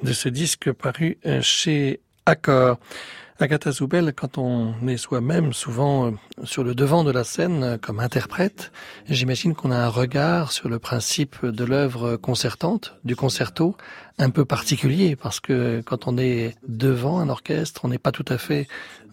de 0.02 0.14
ce 0.14 0.30
disque 0.30 0.72
paru 0.72 1.18
euh, 1.26 1.42
chez 1.42 2.00
Accor. 2.26 2.80
Agatha 3.42 3.72
Zubel, 3.72 4.14
quand 4.14 4.38
on 4.38 4.88
est 4.88 4.98
soi-même 4.98 5.52
souvent 5.52 6.06
euh, 6.06 6.12
sur 6.44 6.64
le 6.64 6.76
devant 6.76 7.04
de 7.04 7.12
la 7.12 7.24
scène 7.24 7.64
euh, 7.64 7.78
comme 7.78 8.00
interprète, 8.00 8.72
j'imagine 9.10 9.56
qu'on 9.56 9.72
a 9.72 9.78
un 9.78 9.90
regard 9.90 10.52
sur 10.52 10.70
le 10.70 10.80
principe 10.80 11.46
de 11.46 11.66
l'œuvre 11.66 12.18
concertante, 12.18 12.96
du 13.04 13.16
concerto, 13.16 13.76
un 14.20 14.30
peu 14.30 14.46
particulier, 14.46 15.16
parce 15.16 15.40
que 15.40 15.82
quand 15.84 16.08
on 16.08 16.20
est 16.20 16.56
devant 16.68 17.20
un 17.20 17.30
orchestre, 17.30 17.82
on 17.84 17.88
n'est 17.88 17.98
pas 17.98 18.12
tout 18.12 18.26
à 18.28 18.38
fait 18.38 18.68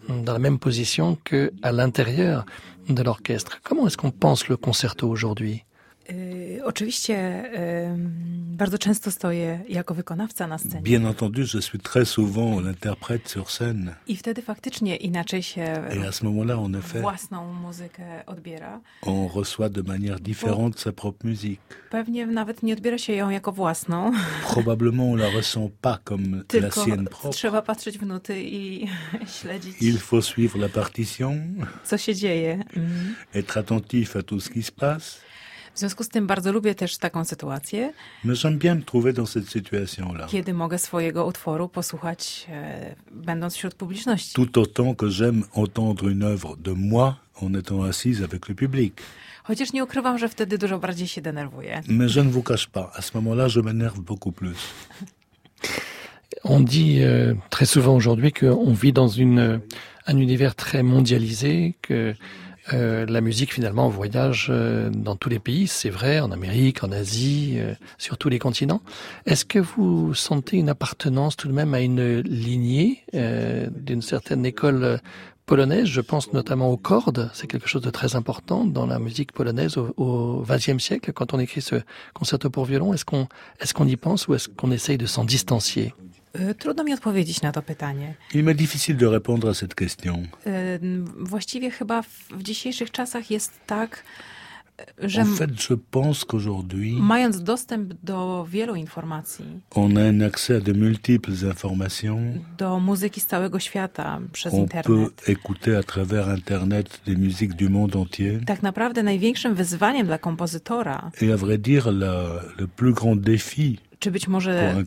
dans 0.09 0.33
la 0.33 0.39
même 0.39 0.59
position 0.59 1.17
que 1.23 1.53
à 1.61 1.71
l'intérieur 1.71 2.45
de 2.89 3.03
l'orchestre. 3.03 3.59
Comment 3.63 3.87
est-ce 3.87 3.97
qu'on 3.97 4.11
pense 4.11 4.47
le 4.47 4.57
concerto 4.57 5.07
aujourd'hui? 5.07 5.63
Oczywiście 6.63 7.43
ym, 7.91 8.11
bardzo 8.57 8.77
często 8.77 9.11
stoję 9.11 9.59
jako 9.69 9.93
wykonawca 9.93 10.47
na 10.47 10.57
scenie. 10.57 10.81
Bien 10.81 11.05
entendu, 11.05 11.41
je 11.41 11.61
suis 11.61 11.79
très 11.83 12.05
souvent 12.05 12.61
l'interprète 12.61 13.27
sur 13.29 13.45
scène. 13.51 13.95
I 14.07 14.15
wtedy 14.17 14.41
faktycznie 14.41 14.95
inaczej 14.95 15.43
się 15.43 15.83
własną 17.01 17.53
muzykę 17.53 18.23
odbiera. 18.25 18.79
on 19.01 19.27
reçoit 19.27 19.69
de 19.69 19.81
manière 19.81 20.19
différente 20.19 20.79
sa 20.79 20.91
propre 20.91 21.27
musique. 21.27 21.59
Pewnie 21.89 22.27
nawet 22.27 22.63
nie 22.63 22.73
odbiera 22.73 22.97
się 22.97 23.13
ją 23.13 23.29
jako 23.29 23.51
własną, 23.51 24.11
Probablement, 24.53 25.13
on 25.13 25.19
la 25.19 25.29
ressent 25.29 25.71
pas 25.81 25.99
comme 26.03 26.43
la 26.53 26.71
sienne 26.85 27.05
propre. 27.05 27.29
trzeba 27.31 27.61
patrzeć 27.61 27.97
w 27.97 28.05
nuty 28.05 28.41
i 28.43 28.87
śledzić, 29.41 29.81
Il 29.81 29.97
faut 29.99 30.25
suivre 30.25 30.59
la 30.59 30.69
partition, 30.69 31.35
co 31.83 31.97
się 31.97 32.15
dzieje. 32.15 32.63
Mm. 32.75 33.15
être 33.33 33.57
attentif 33.59 34.15
à 34.15 34.23
tout 34.23 34.43
ce 34.43 34.49
qui 34.49 34.63
se 34.63 34.71
passe. 34.71 35.28
W 35.79 35.81
związku 35.81 36.03
z 36.03 36.09
tym 36.09 36.27
bardzo 36.27 36.51
lubię 36.51 36.75
też 36.75 36.97
taką 36.97 37.25
sytuację, 37.25 37.93
Mais 38.23 38.37
j'aime 38.39 38.57
bien 38.57 38.77
me 38.77 38.83
trouver 38.83 39.13
dans 39.13 39.31
cette 39.33 39.49
situation-là. 39.49 40.27
kiedy 40.27 40.53
mogę 40.53 40.77
swojego 40.77 41.25
utworu 41.25 41.69
posłuchać, 41.69 42.47
e, 42.49 42.95
będąc 43.11 43.55
wśród 43.55 43.73
publiczności. 43.75 44.33
Tout 44.33 44.57
autant 44.57 44.97
que 44.97 45.09
j'aime 45.09 45.43
entendre 45.53 46.09
une 46.11 46.23
œuvre 46.35 46.57
de 46.57 46.71
moi 46.71 47.15
en 47.41 47.53
étant 47.53 47.83
assise 47.89 48.23
avec 48.23 48.49
le 48.49 48.55
public. 48.55 49.01
Chociaż 49.43 49.73
nie 49.73 49.83
ukrywam, 49.83 50.17
że 50.17 50.29
wtedy 50.29 50.57
dużo 50.57 50.79
bardziej 50.79 51.07
się 51.07 51.21
denerwuję. 51.21 51.81
Mais 51.87 52.11
je 52.11 52.23
ne 52.23 52.31
vous 52.31 52.43
cache 52.43 52.67
pas, 52.67 52.91
à 52.95 53.01
ce 53.01 53.11
moment-là, 53.15 53.47
je 53.47 53.61
m'énerve 53.61 54.01
beaucoup 54.01 54.31
plus. 54.31 54.57
On 56.43 56.59
dit 56.59 57.03
euh, 57.03 57.35
très 57.49 57.65
souvent 57.65 57.95
aujourd'hui 57.95 58.31
qu'on 58.31 58.73
vit 58.73 58.93
dans 58.93 59.07
une, 59.07 59.61
un 60.07 60.17
univers 60.17 60.55
très 60.55 60.83
mondialisé, 60.83 61.75
que 61.81 62.15
euh, 62.73 63.05
la 63.07 63.21
musique 63.21 63.53
finalement 63.53 63.89
voyage 63.89 64.47
euh, 64.49 64.89
dans 64.89 65.15
tous 65.15 65.29
les 65.29 65.39
pays, 65.39 65.67
c'est 65.67 65.89
vrai, 65.89 66.19
en 66.19 66.31
Amérique, 66.31 66.83
en 66.83 66.91
Asie, 66.91 67.55
euh, 67.57 67.73
sur 67.97 68.17
tous 68.17 68.29
les 68.29 68.39
continents. 68.39 68.81
Est-ce 69.25 69.45
que 69.45 69.59
vous 69.59 70.13
sentez 70.13 70.57
une 70.57 70.69
appartenance 70.69 71.35
tout 71.35 71.47
de 71.47 71.53
même 71.53 71.73
à 71.73 71.81
une 71.81 72.19
lignée 72.19 73.03
euh, 73.15 73.67
d'une 73.71 74.01
certaine 74.01 74.45
école 74.45 74.99
polonaise? 75.45 75.87
Je 75.87 76.01
pense 76.01 76.33
notamment 76.33 76.69
aux 76.71 76.77
cordes, 76.77 77.29
c'est 77.33 77.47
quelque 77.47 77.67
chose 77.67 77.81
de 77.81 77.89
très 77.89 78.15
important 78.15 78.65
dans 78.65 78.85
la 78.85 78.99
musique 78.99 79.31
polonaise 79.31 79.77
au, 79.77 80.43
XXe 80.47 80.83
siècle. 80.83 81.11
Quand 81.13 81.33
on 81.33 81.39
écrit 81.39 81.61
ce 81.61 81.75
concerto 82.13 82.49
pour 82.49 82.65
violon, 82.65 82.93
est-ce 82.93 83.05
qu'on 83.05 83.27
est-ce 83.59 83.73
qu'on 83.73 83.87
y 83.87 83.95
pense 83.95 84.27
ou 84.27 84.35
est-ce 84.35 84.49
qu'on 84.49 84.71
essaye 84.71 84.97
de 84.97 85.05
s'en 85.05 85.25
distancier? 85.25 85.93
Trudno 86.59 86.83
mi 86.83 86.93
odpowiedzieć 86.93 87.41
na 87.41 87.51
to 87.51 87.61
pytanie. 87.61 88.13
Il 88.33 88.43
m'est 88.43 88.55
difficile 88.57 88.97
de 88.97 89.07
répondre 89.07 89.49
à 89.49 89.53
cette 89.53 89.75
question. 89.75 90.27
E, 90.45 90.79
Właściwie 91.19 91.71
chyba 91.71 92.01
w 92.01 92.09
w 92.29 92.43
dzisiejszych 92.43 92.91
czasach 92.91 93.31
jest 93.31 93.51
tak, 93.67 94.03
że 94.97 95.21
En 95.21 95.35
fait, 95.35 95.69
je 95.69 95.77
pense 95.91 96.25
qu'aujourd'hui, 96.25 96.97
mając 97.01 97.43
dostęp 97.43 97.93
do 98.03 98.45
wielu 98.49 98.75
informacji, 98.75 99.45
on 99.71 99.97
a 99.97 100.01
un 100.09 100.21
accès 100.21 100.57
à 100.57 100.61
de 100.61 100.73
multiples 100.73 101.43
informations. 101.43 102.37
do 102.57 102.79
muzyki 102.79 103.21
z 103.21 103.25
całego 103.25 103.59
świata 103.59 104.19
przez 104.31 104.53
On 104.53 104.59
internet, 104.59 104.85
peut 104.87 105.09
écouter 105.31 105.75
à 105.77 105.83
travers 105.83 106.29
Internet 106.29 107.01
des 107.05 107.17
musiques 107.17 107.53
du 107.55 107.69
monde 107.69 107.95
entier. 107.95 108.39
tak 108.45 108.63
naprawdę 108.63 109.03
największym 109.03 109.55
wyzwaniem 109.55 110.07
dla 110.07 110.17
kompozytora, 110.17 111.11
Et 111.21 111.31
à 111.33 111.37
vrai 111.37 111.57
dire, 111.57 111.87
la- 111.91 112.41
le 112.59 112.67
plus 112.67 112.93
grand 112.93 113.21
défi 113.21 113.77
czy 113.99 114.11
być 114.11 114.27
może 114.27 114.83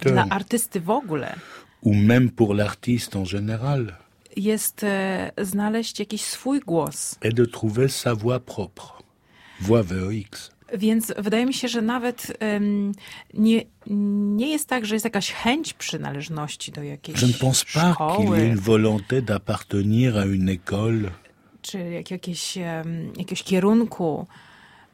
dla 0.00 0.26
artysty 0.30 0.80
w 0.80 0.90
ogóle, 0.90 1.36
ou 1.82 1.94
même 1.94 2.30
pour 2.30 2.54
l'artiste 2.54 3.18
en 3.18 3.24
général, 3.24 3.92
jest 4.36 4.84
e, 4.84 5.32
znaleźć 5.38 5.98
jakiś 5.98 6.22
swój 6.22 6.60
głos. 6.60 7.18
est 7.22 7.34
de 7.36 7.46
trouver 7.46 7.90
sa 7.90 8.14
voix 8.14 8.40
propre, 8.44 9.02
voix 9.60 9.86
VOX. 9.86 10.50
Więc 10.78 11.12
wydaje 11.18 11.46
mi 11.46 11.54
się, 11.54 11.68
że 11.68 11.82
nawet 11.82 12.36
em, 12.40 12.92
nie, 13.34 13.62
nie 14.36 14.48
jest 14.48 14.68
tak, 14.68 14.86
że 14.86 14.94
jest 14.94 15.04
jakaś 15.04 15.32
chęć 15.32 15.74
przynależności 15.74 16.72
do 16.72 16.82
jakiejś 16.82 17.22
Je 17.22 17.28
ne 17.28 17.34
pense 17.34 17.64
pas 17.74 17.96
qu'il 17.96 18.30
y 18.30 18.34
ait 18.34 18.52
une 18.52 18.60
volonté 18.60 19.22
d'appartenir 19.22 20.16
à 20.16 20.24
une 20.26 20.48
école, 20.48 21.10
czy 21.62 21.78
jak, 21.78 22.10
jakieś, 22.10 22.58
em, 22.58 23.06
jakiegoś 23.06 23.42
kierunku, 23.42 24.26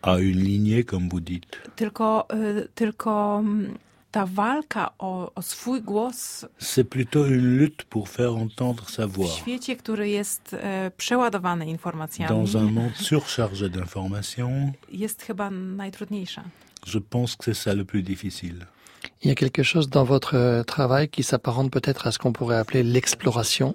à 0.03 0.19
une 0.19 0.39
lignée, 0.41 0.85
comme 0.85 1.09
vous 1.09 1.21
dites. 1.21 1.47
tylko, 1.77 2.27
tylko 2.75 3.39
mm, 3.45 3.75
ta 4.11 4.27
walka 4.27 4.91
o, 4.99 5.33
o 5.35 5.43
swój 5.43 5.83
głos 5.83 6.45
C'est 6.59 6.85
plutôt 6.89 7.27
une 7.27 7.59
lutte 7.59 7.85
pour 7.91 8.09
faire 8.09 8.35
entendre 8.37 8.91
sa 8.91 9.07
w 9.07 9.13
voix. 9.13 9.31
świecie, 9.37 9.77
który 9.77 10.09
jest 10.09 10.55
e, 10.55 10.91
przeładowany 10.97 11.67
informacjami, 11.67 12.29
Dans 12.29 12.57
un 12.57 12.71
monde 12.73 12.97
surchargé 12.97 13.69
d'informations, 13.71 14.73
jest 14.93 15.23
chyba 15.23 15.51
najtrudniejsza. 15.51 16.43
je 16.87 16.99
pense 17.01 17.37
que 17.37 17.45
c'est 17.45 17.55
ça 17.71 17.75
le 17.75 17.85
plus 17.85 18.03
difficile. 18.03 18.67
Il 19.23 19.29
y 19.29 19.31
a 19.31 19.35
quelque 19.35 19.63
chose 19.63 19.89
dans 19.89 20.05
votre 20.05 20.35
euh, 20.37 20.63
travail 20.65 21.09
qui 21.09 21.23
s'apparente 21.23 21.71
peut-être 21.73 22.07
à 22.07 22.13
ce 22.13 22.19
qu'on 22.19 22.33
pourrait 22.33 22.57
appeler 22.57 22.83
l'exploration. 22.83 23.75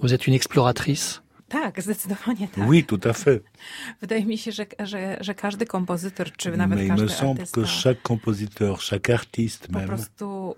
Vous 0.00 0.12
êtes 0.14 0.26
une 0.26 0.34
exploratrice. 0.34 1.22
Tak, 1.52 1.82
zdecydowanie 1.82 2.48
tak. 2.48 2.68
Oui, 2.68 2.84
tout 2.84 3.00
à 3.04 3.12
fait. 3.12 3.42
Wydaje 4.00 4.24
mi 4.24 4.38
się, 4.38 4.52
że, 4.52 4.66
że, 4.84 5.16
że 5.20 5.34
każdy 5.34 5.66
kompozytor, 5.66 6.32
czy 6.36 6.56
nawet 6.56 6.78
Mais 6.78 6.86
il 6.86 6.92
me 6.92 6.96
każdy 6.98 7.08
semble 7.08 7.42
artysta 7.42 7.60
que 7.60 7.66
chaque 7.66 8.02
compositeur, 8.08 8.78
chaque 8.90 9.10
artiste 9.14 9.68
po 9.68 9.78
même, 9.78 9.86
prostu 9.86 10.54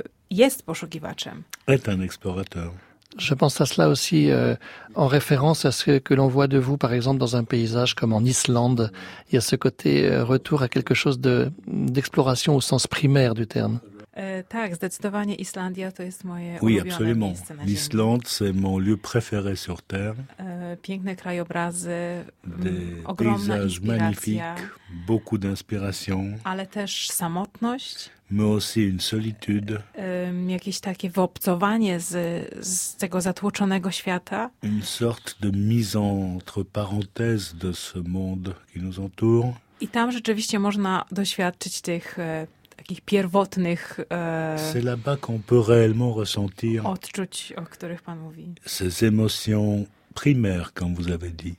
y, 0.00 0.02
jest 0.30 0.62
poszukiwaczem. 0.62 1.42
est 1.66 1.88
un 1.88 2.00
explorateur. 2.00 2.72
Je 3.18 3.34
pense 3.34 3.60
à 3.60 3.66
cela 3.66 3.88
aussi 3.88 4.30
euh, 4.30 4.56
en 4.94 5.06
référence 5.06 5.66
à 5.66 5.72
ce 5.72 5.98
que 5.98 6.14
l'on 6.14 6.28
voit 6.28 6.48
de 6.48 6.58
vous, 6.58 6.78
par 6.78 6.92
exemple, 6.94 7.18
dans 7.18 7.36
un 7.36 7.44
paysage 7.44 7.94
comme 7.94 8.14
en 8.14 8.24
Islande. 8.24 8.90
Il 9.28 9.34
y 9.34 9.38
a 9.38 9.42
ce 9.42 9.56
côté 9.56 10.06
euh, 10.06 10.24
retour 10.24 10.62
à 10.62 10.68
quelque 10.68 10.94
chose 10.94 11.20
de 11.20 11.52
d'exploration 11.66 12.56
au 12.56 12.60
sens 12.60 12.86
primaire 12.86 13.34
du 13.34 13.46
terme. 13.46 13.80
E, 14.14 14.44
tak, 14.44 14.74
zdecydowanie 14.74 15.34
Islandia 15.34 15.92
to 15.92 16.02
jest 16.02 16.24
moje 16.24 16.58
Oui, 16.62 16.72
ulubione 16.74 16.90
absolument. 16.92 17.32
miejsce 17.32 17.54
na. 17.54 17.64
L'Islande, 17.64 18.22
c'est 18.28 18.52
mon 18.54 18.78
lieu 18.78 18.96
préféré 18.96 19.56
sur 19.56 19.82
Terre. 19.82 20.14
E, 20.38 20.76
piękne 20.76 21.16
krajobrazy, 21.16 22.24
Des 22.44 23.04
ogromna 23.04 23.38
paysages 23.38 23.64
inspiracja, 23.64 23.98
magnifiques, 23.98 24.70
beaucoup 25.06 25.38
d'inspiration, 25.38 26.38
ale 26.44 26.66
też 26.66 27.08
samotność, 27.10 28.10
mais 28.30 28.46
aussi 28.56 28.80
une 28.90 29.00
solitude, 29.00 29.82
em, 29.94 30.50
jakieś 30.50 30.80
takie 30.80 31.10
wyobcowanie 31.10 32.00
z, 32.00 32.10
z 32.66 32.96
tego 32.96 33.20
zatłoczonego 33.20 33.90
świata. 33.90 34.50
une 34.62 34.82
sorte 34.82 35.34
de 35.40 35.50
mise 35.58 35.96
entre 36.36 36.64
parenthèses 36.64 37.54
de 37.54 37.72
ce 37.72 37.98
monde 38.08 38.54
qui 38.72 38.80
nous 38.82 38.98
entoure. 38.98 39.52
I 39.80 39.88
tam 39.88 40.12
rzeczywiście 40.12 40.58
można 40.58 41.04
doświadczyć 41.12 41.80
tych 41.80 42.18
e, 42.18 42.46
takich 42.82 43.00
pierwotnych 43.00 44.00
e, 44.10 44.56
C'est 44.72 44.84
là-bas 44.84 45.16
qu'on 45.16 45.38
peut 45.38 45.60
réellement 45.60 46.12
ressentir 46.12 46.84
odczuć, 46.86 47.54
o 47.56 47.62
których 47.62 48.02
Pan 48.02 48.16
mówi. 48.16 48.54
ces 48.66 49.04
émotions 49.04 49.86
primaires, 50.14 50.72
comme 50.74 50.94
vous 50.94 51.08
avez 51.10 51.30
dit. 51.30 51.56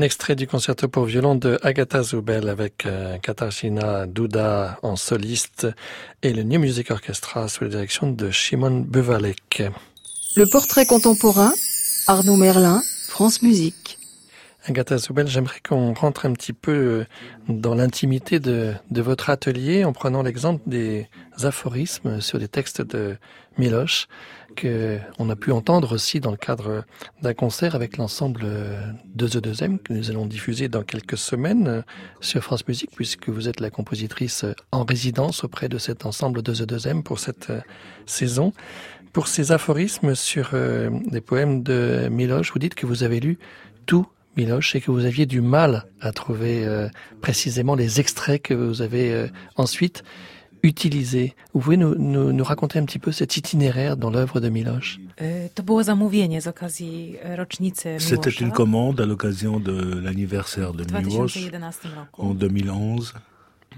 Un 0.00 0.02
extrait 0.02 0.34
du 0.34 0.46
concerto 0.46 0.88
pour 0.88 1.04
violon 1.04 1.34
de 1.34 1.58
Agatha 1.60 2.02
Zubel 2.02 2.48
avec 2.48 2.86
euh, 2.86 3.18
Katarzyna 3.18 4.06
Duda 4.06 4.78
en 4.82 4.96
soliste 4.96 5.66
et 6.22 6.32
le 6.32 6.42
New 6.42 6.58
Music 6.58 6.90
Orchestra 6.90 7.48
sous 7.48 7.64
la 7.64 7.70
direction 7.70 8.10
de 8.10 8.30
Shimon 8.30 8.80
Buvalek. 8.80 9.62
Le 10.36 10.46
portrait 10.46 10.86
contemporain, 10.86 11.52
Arnaud 12.06 12.38
Merlin, 12.38 12.80
France 13.10 13.42
Musique. 13.42 13.98
Agatha 14.64 14.96
Zubel, 14.96 15.28
j'aimerais 15.28 15.60
qu'on 15.68 15.92
rentre 15.92 16.24
un 16.24 16.32
petit 16.32 16.54
peu 16.54 16.72
euh, 16.72 17.04
dans 17.50 17.74
l'intimité 17.74 18.40
de, 18.40 18.72
de 18.90 19.02
votre 19.02 19.28
atelier 19.28 19.84
en 19.84 19.92
prenant 19.92 20.22
l'exemple 20.22 20.62
des 20.64 21.08
aphorismes 21.42 22.22
sur 22.22 22.38
des 22.38 22.48
textes 22.48 22.80
de 22.80 23.18
Miloche 23.58 24.08
que 24.54 24.98
on 25.18 25.30
a 25.30 25.36
pu 25.36 25.52
entendre 25.52 25.94
aussi 25.94 26.20
dans 26.20 26.30
le 26.30 26.36
cadre 26.36 26.84
d'un 27.22 27.34
concert 27.34 27.74
avec 27.74 27.96
l'ensemble 27.96 28.46
de 29.14 29.28
The 29.28 29.36
2M 29.36 29.78
que 29.78 29.92
nous 29.92 30.10
allons 30.10 30.26
diffuser 30.26 30.68
dans 30.68 30.82
quelques 30.82 31.18
semaines 31.18 31.68
euh, 31.68 31.82
sur 32.20 32.42
France 32.42 32.66
Musique 32.66 32.90
puisque 32.94 33.28
vous 33.28 33.48
êtes 33.48 33.60
la 33.60 33.70
compositrice 33.70 34.44
en 34.72 34.84
résidence 34.84 35.44
auprès 35.44 35.68
de 35.68 35.78
cet 35.78 36.06
ensemble 36.06 36.42
de 36.42 36.52
The 36.52 36.70
2M 36.72 37.02
pour 37.02 37.18
cette 37.18 37.50
euh, 37.50 37.60
saison. 38.06 38.52
Pour 39.12 39.28
ces 39.28 39.52
aphorismes 39.52 40.14
sur 40.14 40.50
euh, 40.54 40.90
des 41.06 41.20
poèmes 41.20 41.62
de 41.62 42.08
Miloche, 42.10 42.52
vous 42.52 42.58
dites 42.58 42.74
que 42.74 42.86
vous 42.86 43.02
avez 43.02 43.20
lu 43.20 43.38
tout 43.86 44.06
Miloche 44.36 44.76
et 44.76 44.80
que 44.80 44.90
vous 44.90 45.04
aviez 45.04 45.26
du 45.26 45.40
mal 45.40 45.86
à 46.00 46.12
trouver 46.12 46.64
précisément 47.20 47.74
les 47.74 47.98
extraits 47.98 48.40
que 48.40 48.54
vous 48.54 48.80
avez 48.80 49.26
ensuite 49.56 50.04
utilisés. 50.62 51.34
Vous 51.54 51.60
pouvez 51.60 51.76
nous, 51.76 51.94
nous, 51.96 52.32
nous 52.32 52.44
raconter 52.44 52.78
un 52.78 52.84
petit 52.84 52.98
peu 52.98 53.12
cet 53.12 53.36
itinéraire 53.36 53.96
dans 53.96 54.10
l'œuvre 54.10 54.40
de 54.40 54.48
Miloche 54.48 55.00
okazji 56.46 57.16
e, 57.24 57.98
C'était 57.98 58.30
une 58.30 58.50
commande 58.52 59.00
à 59.00 59.06
l'occasion 59.06 59.60
de 59.60 60.00
l'anniversaire 60.00 60.72
de 60.72 60.84
w 60.84 60.92
Miłosz 60.92 61.34
2011 61.34 61.76
roku. 61.96 62.22
en 62.22 62.34
2011. 62.34 63.14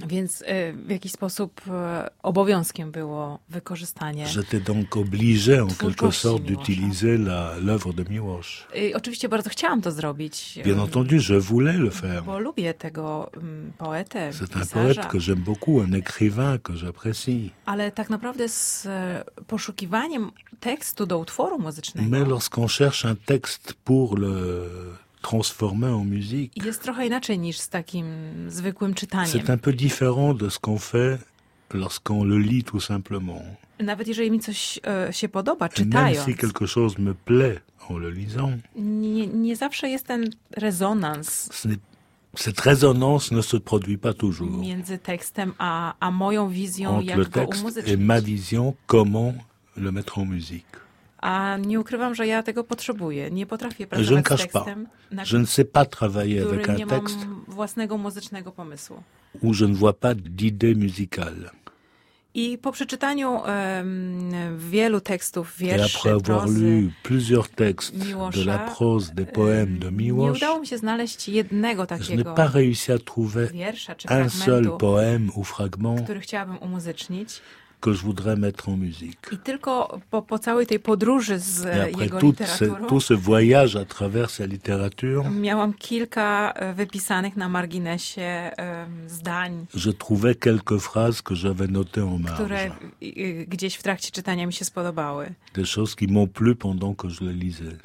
Więc 0.08 0.42
e, 0.46 0.72
w 0.72 0.90
jakiś 0.90 1.12
sposób 1.12 1.60
e, 1.70 2.10
obowiązkiem 2.22 2.90
było 2.90 3.38
wykorzystanie. 3.48 4.26
J'étais 4.26 4.60
donc 4.60 4.96
obligé 4.96 5.62
en 5.62 5.68
quelque 5.68 6.10
sorte 6.10 6.42
d'utiliser 6.42 7.18
l'œuvre 7.60 7.92
de 7.94 8.10
Miłosz. 8.10 8.66
I 8.74 8.94
oczywiście 8.94 9.28
bardzo 9.28 9.50
chciałam 9.50 9.82
to 9.82 9.90
zrobić. 9.92 10.58
Bien 10.64 10.78
e, 10.78 10.82
entendu, 10.82 11.16
je 11.16 11.40
voulais 11.40 11.78
le 11.78 11.90
faire. 11.90 12.24
Bo 12.24 12.38
lubię 12.38 12.74
tego 12.74 13.30
mm, 13.36 13.72
poetę, 13.78 14.32
C'est 14.32 14.56
un 14.56 14.66
poète 14.66 15.08
que 15.08 15.18
j'aime 15.18 15.42
beaucoup, 15.44 15.80
un 15.80 15.92
écrivain 15.94 16.58
que 16.58 16.76
j'apprécie. 16.76 17.50
ale 17.66 17.90
tak 17.90 18.10
naprawdę 18.10 18.48
z 18.48 18.86
e, 18.86 19.24
poszukiwaniem 19.46 20.30
tekstu 20.60 21.06
do 21.06 21.18
utworu 21.18 21.58
muzycznego 21.58 22.08
Mais 22.10 22.28
lorsqu'on 22.28 22.68
cherche 22.68 23.04
un 23.04 23.16
texte 23.26 23.74
pour 23.84 24.18
le 24.18 24.68
transformer 25.22 25.90
en 25.90 26.04
musique, 26.04 26.64
jest 26.64 26.82
trochę 26.82 27.06
inaczej 27.06 27.38
niż 27.38 27.58
z 27.58 27.68
takim 27.68 28.06
zwykłym 28.48 28.94
czytaniem. 28.94 29.32
c'est 29.32 29.50
un 29.50 29.58
peu 29.58 29.72
différent 29.72 30.34
de 30.34 30.48
ce 30.50 30.58
qu'on 30.58 30.78
fait 30.78 31.18
lorsqu'on 31.74 32.24
le 32.24 32.38
lit 32.38 32.64
tout 32.64 32.80
simplement. 32.80 33.42
Nawet 33.78 34.08
jeżeli 34.08 34.30
mi 34.30 34.40
coś 34.40 34.80
e, 34.86 35.12
się 35.12 35.28
podoba, 35.28 35.66
Et 35.66 35.78
même 35.78 35.86
czytając, 35.86 36.24
si 36.24 36.34
quelque 36.34 36.66
chose 36.66 36.98
me 36.98 37.14
plaît 37.14 37.60
en 37.88 37.98
le 37.98 38.10
lisant, 38.10 38.52
nie, 38.76 39.26
nie 39.26 39.56
zawsze 39.56 39.88
jest 39.88 40.06
ten 40.06 40.30
rezonans 40.56 41.48
cette 42.34 42.60
résonance 42.60 43.30
ne 43.30 43.42
se 43.42 43.56
produit 43.56 43.98
pas 43.98 44.14
toujours 44.14 44.50
między 44.50 44.98
tekstem 44.98 45.52
a, 45.58 45.94
a 46.00 46.10
moją 46.10 46.48
wizją, 46.48 46.90
entre 46.90 47.06
jak 47.06 47.18
le 47.18 47.26
texte 47.26 47.78
et 47.86 47.96
ma 47.96 48.20
vision, 48.20 48.74
comment 48.86 49.34
le 49.76 49.92
mettre 49.92 50.18
en 50.18 50.24
musique. 50.24 50.81
A 51.22 51.56
nie 51.56 51.80
ukrywam, 51.80 52.14
że 52.14 52.26
ja 52.26 52.42
tego 52.42 52.64
potrzebuję. 52.64 53.30
Nie 53.30 53.46
potrafię 53.46 53.82
Je 53.84 53.86
pracować 53.86 54.24
z 54.24 54.28
cache 54.28 54.46
pas. 54.48 54.52
tekstem, 54.64 54.88
na 55.10 55.22
Je 55.24 55.38
ne 55.38 55.46
sais 55.46 55.68
pas 55.72 55.88
travailler 55.88 56.42
avec 56.46 56.60
który 56.60 56.72
un 56.72 56.78
nie 56.78 56.86
mam 56.86 57.00
texte 57.00 57.26
własnego 57.48 57.98
muzycznego 57.98 58.52
pomysłu. 58.52 59.02
je 59.42 59.66
ne 59.68 59.74
vois 59.74 59.98
pas 60.00 60.14
d'idée 60.14 60.74
musicale. 60.76 61.50
I 62.34 62.58
po 62.58 62.72
przeczytaniu 62.72 63.44
em, 63.44 64.58
wielu 64.58 65.00
tekstów, 65.00 65.56
wierszy, 65.58 65.98
après 65.98 66.10
avoir 66.10 66.22
prozy, 66.40 66.60
lu 66.60 66.92
plusieurs 67.02 67.48
textes 67.50 67.96
de 67.98 68.04
Miłosza, 68.06 68.40
la 68.46 68.58
prose, 68.58 69.14
des 69.14 69.26
poèmes 69.26 69.78
de 69.78 69.88
em, 69.88 69.96
nie 70.00 70.06
Miłosz, 70.06 70.36
udało 70.38 70.60
mi 70.60 70.66
się 70.66 70.78
znaleźć 70.78 71.28
jednego 71.28 71.82
je 71.82 71.86
takiego 71.86 72.34
pas 72.34 72.52
réussi 72.52 72.92
à 72.92 72.98
trouver 72.98 73.52
wiersza 73.52 73.94
czy 73.94 74.08
un 74.08 74.30
seul 74.30 74.78
poème 74.78 75.30
ou 75.34 75.44
fragment 75.44 76.02
który 76.04 76.20
chciałabym 76.20 76.58
umuzycznić. 76.58 77.40
Que 77.82 77.92
je 77.92 78.02
voudrais 78.02 78.36
mettre 78.46 78.68
en 78.68 78.76
musique. 78.86 79.24
I 79.32 79.38
tylko 79.38 79.98
po, 80.10 80.22
po 80.22 80.38
całej 80.38 80.66
tej 80.66 80.80
podróży 80.80 81.38
z 81.38 81.66
Et 81.66 81.80
après 81.80 82.04
jego 82.04 82.18
tout 82.18 82.36
ce, 82.38 82.64
literaturą 82.64 82.86
tout 82.86 83.00
ce 83.08 83.14
voyage 83.14 83.76
à 83.76 83.84
travers 83.84 84.30
sa 84.30 84.46
littérature, 84.46 85.30
miałam 85.30 85.72
kilka 85.74 86.52
e, 86.52 86.74
wypisanych 86.74 87.36
na 87.36 87.48
marginesie 87.48 88.22
em, 88.56 89.08
zdań, 89.08 89.66
je 89.74 89.92
trouvais 89.92 90.34
quelques 90.38 90.78
phrases 90.78 91.22
que 91.22 91.34
j'avais 91.34 91.68
notées 91.68 92.02
en 92.02 92.18
które 92.34 92.68
marge. 92.68 92.72
y, 93.02 93.46
gdzieś 93.48 93.74
w 93.76 93.82
trakcie 93.82 94.10
czytania 94.10 94.46
mi 94.46 94.52
się 94.52 94.64
spodobały. 94.64 95.34
Des 95.54 95.66
choses 95.76 95.94
qui 95.96 96.06
m'ont 96.08 96.32
plu 96.32 96.56
pendant 96.56 96.96
que 96.96 97.08
je 97.08 97.20
le 97.26 97.32
lisais. 97.32 97.76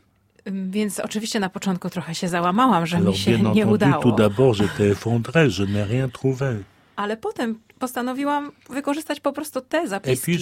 Więc 0.70 1.00
oczywiście 1.00 1.40
na 1.40 1.50
początku 1.50 1.90
trochę 1.90 2.16
się 2.16 2.28
załamałam, 2.28 2.86
że 2.86 2.98
mi 3.00 3.04
Alors 3.04 3.18
się 3.20 3.32
bien 3.32 3.44
nie 3.44 3.64
entendu, 3.64 3.74
udało. 3.74 4.04
tout 4.04 4.16
d'abord, 4.16 4.54
j'étais 4.54 4.92
effondré, 4.92 5.50
je 5.50 5.64
n'ai 5.66 5.84
rien 5.84 6.10
trouvé. 6.10 6.56
Ale 6.98 7.18
potem 7.18 7.60
postanowiłam 7.80 8.52
wykorzystać 8.70 9.20
po 9.20 9.34
prostu 9.34 9.62
te 9.62 9.88
zapiski, 9.88 10.38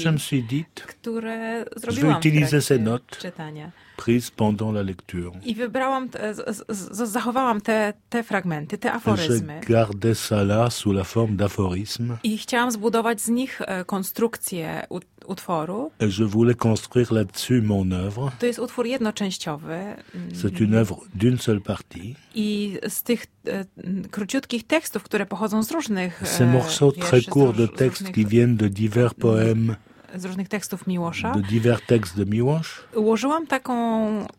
które 0.88 1.66
zrobiłam 1.76 2.22
w 2.22 3.18
czytania. 3.18 3.72
pendant 4.36 4.74
la 4.74 4.82
lecture. 4.82 5.32
I 5.46 5.56
wybrałam, 5.56 6.10
z, 6.34 6.66
z, 6.70 7.10
zachowałam 7.10 7.62
te, 7.62 7.94
te 8.10 8.24
fragmenty, 8.24 8.78
te 8.78 8.92
aforyzmy. 8.94 9.60
Je 9.64 9.68
gardais 9.74 10.14
ça 10.14 10.44
là 10.44 10.70
sous 10.70 10.94
la 10.94 11.04
forme. 11.04 11.38
I 12.24 12.38
chciałam 12.38 12.72
zbudować 12.72 13.22
z 13.22 13.30
nich 13.30 13.62
e, 13.62 13.86
konstrukcję 13.86 14.88
utworu. 15.28 15.92
Je 16.00 16.24
voulais 16.24 16.56
construire 16.56 17.14
là-dessus 17.14 17.62
mon 17.62 17.86
œuvre. 17.92 18.32
To 18.40 18.46
jest 18.46 18.60
utwór 18.60 18.86
jednoczęściowy. 18.86 19.96
C'est 20.34 20.60
une 20.60 20.74
œuvre 20.76 21.00
d'une 21.16 21.38
seule 21.40 21.62
partie. 21.62 22.16
I 22.36 22.78
z 22.90 23.04
tych 23.04 23.26
e, 23.48 23.66
króciutkich 24.12 24.64
tekstów, 24.68 25.04
które 25.04 25.26
pochodzą 25.26 25.64
z 25.64 25.72
różnych 25.72 26.24
e, 26.24 26.26
Ces 26.26 26.48
morceaux 26.54 26.98
très 26.98 27.12
wierszy, 27.12 27.30
courts 27.32 27.58
de 27.58 27.68
textes 27.68 28.12
qui 28.12 28.26
viennent 28.26 28.58
de 28.58 28.70
divers 28.70 29.14
poèmes, 29.14 29.76
z 30.16 30.26
różnych 30.26 30.48
tekstów 30.50 30.88
Miłosza. 30.88 31.32
de 31.32 31.42
divers 31.42 31.82
textes 31.88 32.18
de 32.18 32.26
Miłosz. 32.26 32.84
Ułożyłam 32.96 33.48
taką 33.48 33.76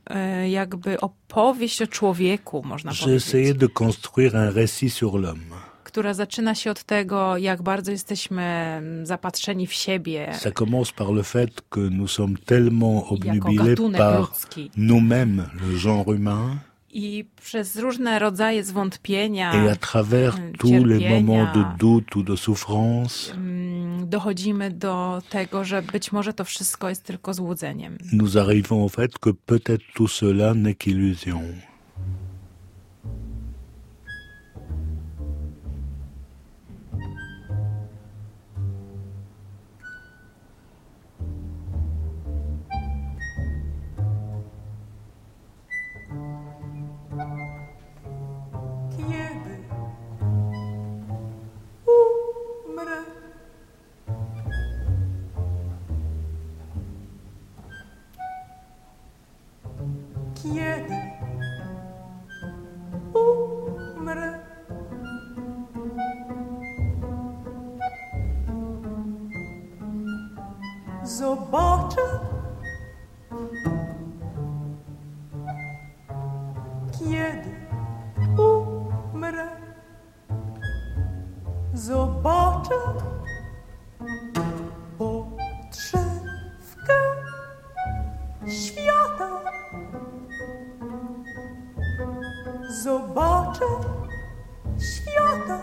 e, 0.07 0.51
jakby 0.51 1.01
opowieść 1.01 1.83
o 1.83 1.87
człowieku, 1.87 2.63
można 2.65 2.93
J'ai 2.93 3.05
powiedzieć, 3.05 3.25
essayé 3.25 3.55
de 3.55 3.67
construire 3.69 4.35
un 4.35 4.51
récit 4.51 4.91
sur 4.91 5.19
l'homme. 5.19 5.55
Która 5.97 6.15
zaczyna 6.15 6.55
się 6.55 6.71
od 6.71 6.85
tego, 6.85 7.37
jak 7.37 7.63
bardzo 7.63 7.91
jesteśmy 7.91 8.43
mm, 8.43 9.07
zapatrzeni 9.07 9.67
w 9.67 9.73
siebie 9.73 10.33
Ça 10.33 10.53
commence 10.53 10.93
par 10.93 11.13
le 11.13 11.23
fait 11.23 11.51
que 11.71 11.81
nous 11.81 12.11
sommes 12.19 12.37
tellement 12.47 13.09
obnubilés 13.13 13.77
par 13.97 14.33
nous-mêmes, 14.77 15.49
le 15.63 15.77
genre 15.77 16.13
humain, 16.15 16.59
I 16.93 17.25
przez 17.45 17.77
różne 17.77 18.19
rodzaje 18.19 18.65
zwątpienia 18.65 19.53
et 19.55 19.71
à 19.71 19.77
travers 19.77 20.37
Mm, 20.39 20.53
tous 20.59 20.85
les 20.85 21.09
moments 21.09 21.53
de 21.55 21.65
doute 21.79 22.17
ou 22.17 22.23
de 22.23 22.37
souffrance, 22.37 23.33
mm, 23.35 24.09
dochodzimy 24.09 24.71
do 24.71 25.23
tego, 25.31 25.65
że 25.65 25.83
być 25.83 26.13
może 26.13 26.33
to 26.33 26.45
wszystko 26.45 26.89
jest 26.89 27.03
tylko 27.03 27.35
złudzeniem. 27.35 27.99
nous 28.13 28.37
arrivons 28.37 28.85
au 28.85 28.89
fait 28.89 29.19
que 29.19 29.31
peut-être 29.47 29.85
tout 29.95 30.09
cela 30.09 30.55
n'est 30.55 30.75
qu'illusion. 30.75 31.43
Zobaczę, 71.37 72.01
kiedy 76.99 77.51
umrę, 78.43 79.49
zobaczę 81.75 82.75
podszewkę 84.99 86.07
świata. 88.49 89.31
Zobaczę 92.83 93.65
świata, 94.79 95.59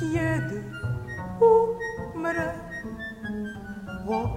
kiedy 0.00 0.64
umrę. 2.14 2.63
我 4.06 4.28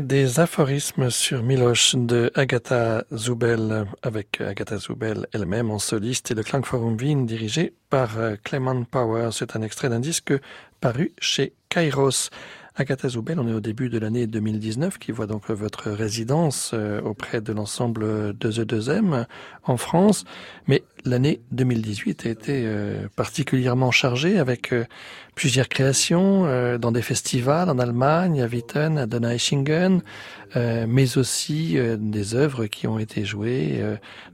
des 0.00 0.40
aphorismes 0.40 1.10
sur 1.10 1.42
Miloche 1.42 1.94
de 1.96 2.30
Agatha 2.34 3.04
Zubel, 3.14 3.86
avec 4.02 4.40
Agatha 4.40 4.78
Zubel 4.78 5.26
elle-même 5.32 5.70
en 5.70 5.78
soliste 5.78 6.30
et 6.30 6.34
le 6.34 6.42
Klangforum 6.42 6.96
Wien 6.96 7.22
dirigé 7.22 7.74
par 7.90 8.18
euh, 8.18 8.36
Clement 8.42 8.84
Power. 8.84 9.28
C'est 9.32 9.54
un 9.54 9.62
extrait 9.62 9.90
d'un 9.90 10.00
disque 10.00 10.32
paru 10.80 11.12
chez 11.18 11.52
Kairos. 11.68 12.30
Agatha 12.74 13.06
Zoubel, 13.10 13.38
on 13.38 13.46
est 13.46 13.52
au 13.52 13.60
début 13.60 13.90
de 13.90 13.98
l'année 13.98 14.26
2019 14.26 14.98
qui 14.98 15.12
voit 15.12 15.26
donc 15.26 15.50
votre 15.50 15.90
résidence 15.90 16.70
euh, 16.72 17.02
auprès 17.02 17.42
de 17.42 17.52
l'ensemble 17.52 18.36
de 18.38 18.50
The 18.50 18.66
2M 18.66 19.26
en 19.64 19.76
France. 19.76 20.24
Mais 20.68 20.82
l'année 21.04 21.40
2018 21.52 22.26
a 22.26 22.28
été 22.30 22.62
euh, 22.64 23.08
particulièrement 23.16 23.90
chargée 23.90 24.38
avec 24.38 24.72
euh, 24.72 24.84
plusieurs 25.34 25.68
créations 25.68 26.46
dans 26.78 26.92
des 26.92 27.00
festivals 27.00 27.70
en 27.70 27.78
Allemagne, 27.78 28.42
à 28.42 28.46
Witten, 28.46 28.98
à 28.98 29.06
Donaueschingen, 29.06 30.02
mais 30.54 31.16
aussi 31.16 31.78
des 31.98 32.34
œuvres 32.34 32.66
qui 32.66 32.86
ont 32.86 32.98
été 32.98 33.24
jouées 33.24 33.82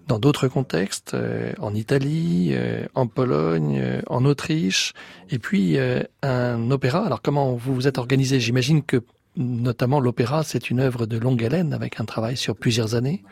dans 0.09 0.19
d'autres 0.19 0.49
contextes, 0.49 1.16
en 1.61 1.73
Italie, 1.73 2.53
en 2.97 3.07
Pologne, 3.07 4.03
en 4.09 4.25
Autriche, 4.25 4.93
et 5.31 5.39
puis 5.39 5.79
un 6.25 6.71
opéra. 6.73 7.07
Alors 7.07 7.23
comment 7.23 7.55
vous 7.55 7.77
vous 7.77 7.87
êtes 7.87 7.99
organisé? 7.99 8.41
J'imagine 8.41 8.83
que 8.83 9.01
notamment 9.39 10.01
l'opéra, 10.01 10.43
c'est 10.43 10.70
une 10.70 10.80
œuvre 10.80 11.07
de 11.07 11.16
longue 11.18 11.45
haleine 11.45 11.72
avec 11.72 12.01
un 12.01 12.05
travail 12.05 12.36
sur 12.36 12.57
plusieurs 12.57 12.95
années. 12.95 13.22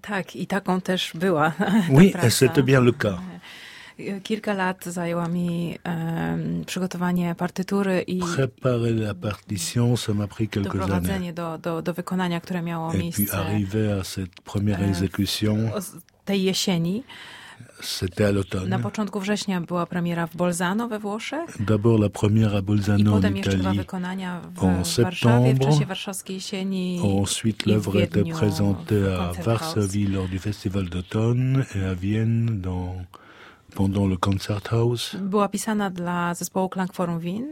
Tak, 0.00 0.36
i 0.36 0.46
taką 0.46 0.80
też 0.80 1.12
była. 1.14 1.52
Oui, 1.90 2.12
c'était 2.28 2.62
bien 2.62 2.80
le 2.80 2.92
cas. 2.92 3.18
Kilka 4.22 4.54
lat 4.54 4.84
zajęła 4.84 5.28
mi 5.28 5.78
um, 5.84 6.64
przygotowanie 6.64 7.34
partytury 7.34 8.00
i 8.06 8.18
Préparer 8.18 8.94
la 8.94 9.14
partition, 9.14 9.96
ça 9.96 10.14
m'a 10.14 10.26
pris 10.26 10.48
quelques 10.48 10.90
années. 10.90 11.32
do, 11.32 11.58
do, 11.58 11.82
do 11.82 11.94
wykonania, 11.94 12.40
które 12.40 12.62
miało 12.62 12.88
Et 12.88 12.92
puis 12.92 13.02
miejsce 13.02 13.34
arriver 13.34 14.00
à 14.00 14.04
cette 14.04 14.40
première 14.44 14.80
Euh, 14.80 14.88
exécution, 14.88 15.70
tej 16.24 16.42
jesieni. 16.42 17.02
C'était 17.82 18.24
à 18.24 18.26
Na 18.26 18.32
l'automne. 18.32 18.82
początku 18.82 19.20
września 19.20 19.60
była 19.60 19.86
premiera 19.86 20.26
w 20.26 20.36
Bolzano 20.36 20.88
we 20.88 20.98
Włoszech 20.98 21.62
D'abord 21.62 22.00
la 22.00 22.08
première 22.08 22.54
à 22.56 22.62
Bolzano 22.62 23.10
en 23.10 23.16
potem 23.16 23.36
jeszcze 23.36 23.50
dwa 23.50 23.60
Italie. 23.60 23.80
wykonania 23.80 24.40
w 24.40 24.64
en 24.64 24.74
Warszawie 24.74 24.84
w 24.84 25.18
septembre. 25.18 25.66
czasie 25.72 25.86
warszawskiej 25.86 26.36
jesieni. 26.36 27.00
Ensuite, 27.22 27.66
l'œuvre 27.66 28.00
était 28.04 28.24
présentée 28.32 29.04
à. 29.18 29.42
Varsovie 29.42 30.06
lors 30.06 30.28
du 30.28 30.38
festival 30.38 30.84
d'automne 30.88 31.64
et 31.74 31.84
à 31.84 31.94
Vienne 31.94 32.60
dans, 32.60 32.94
pendant 33.74 34.06
le 34.10 34.16
Concerthaus. 34.16 35.16
Była 35.20 35.48
pisana 35.48 35.90
dla 35.90 36.34
zespołu 36.34 36.68
Klangforum 36.68 37.18
Wien 37.18 37.42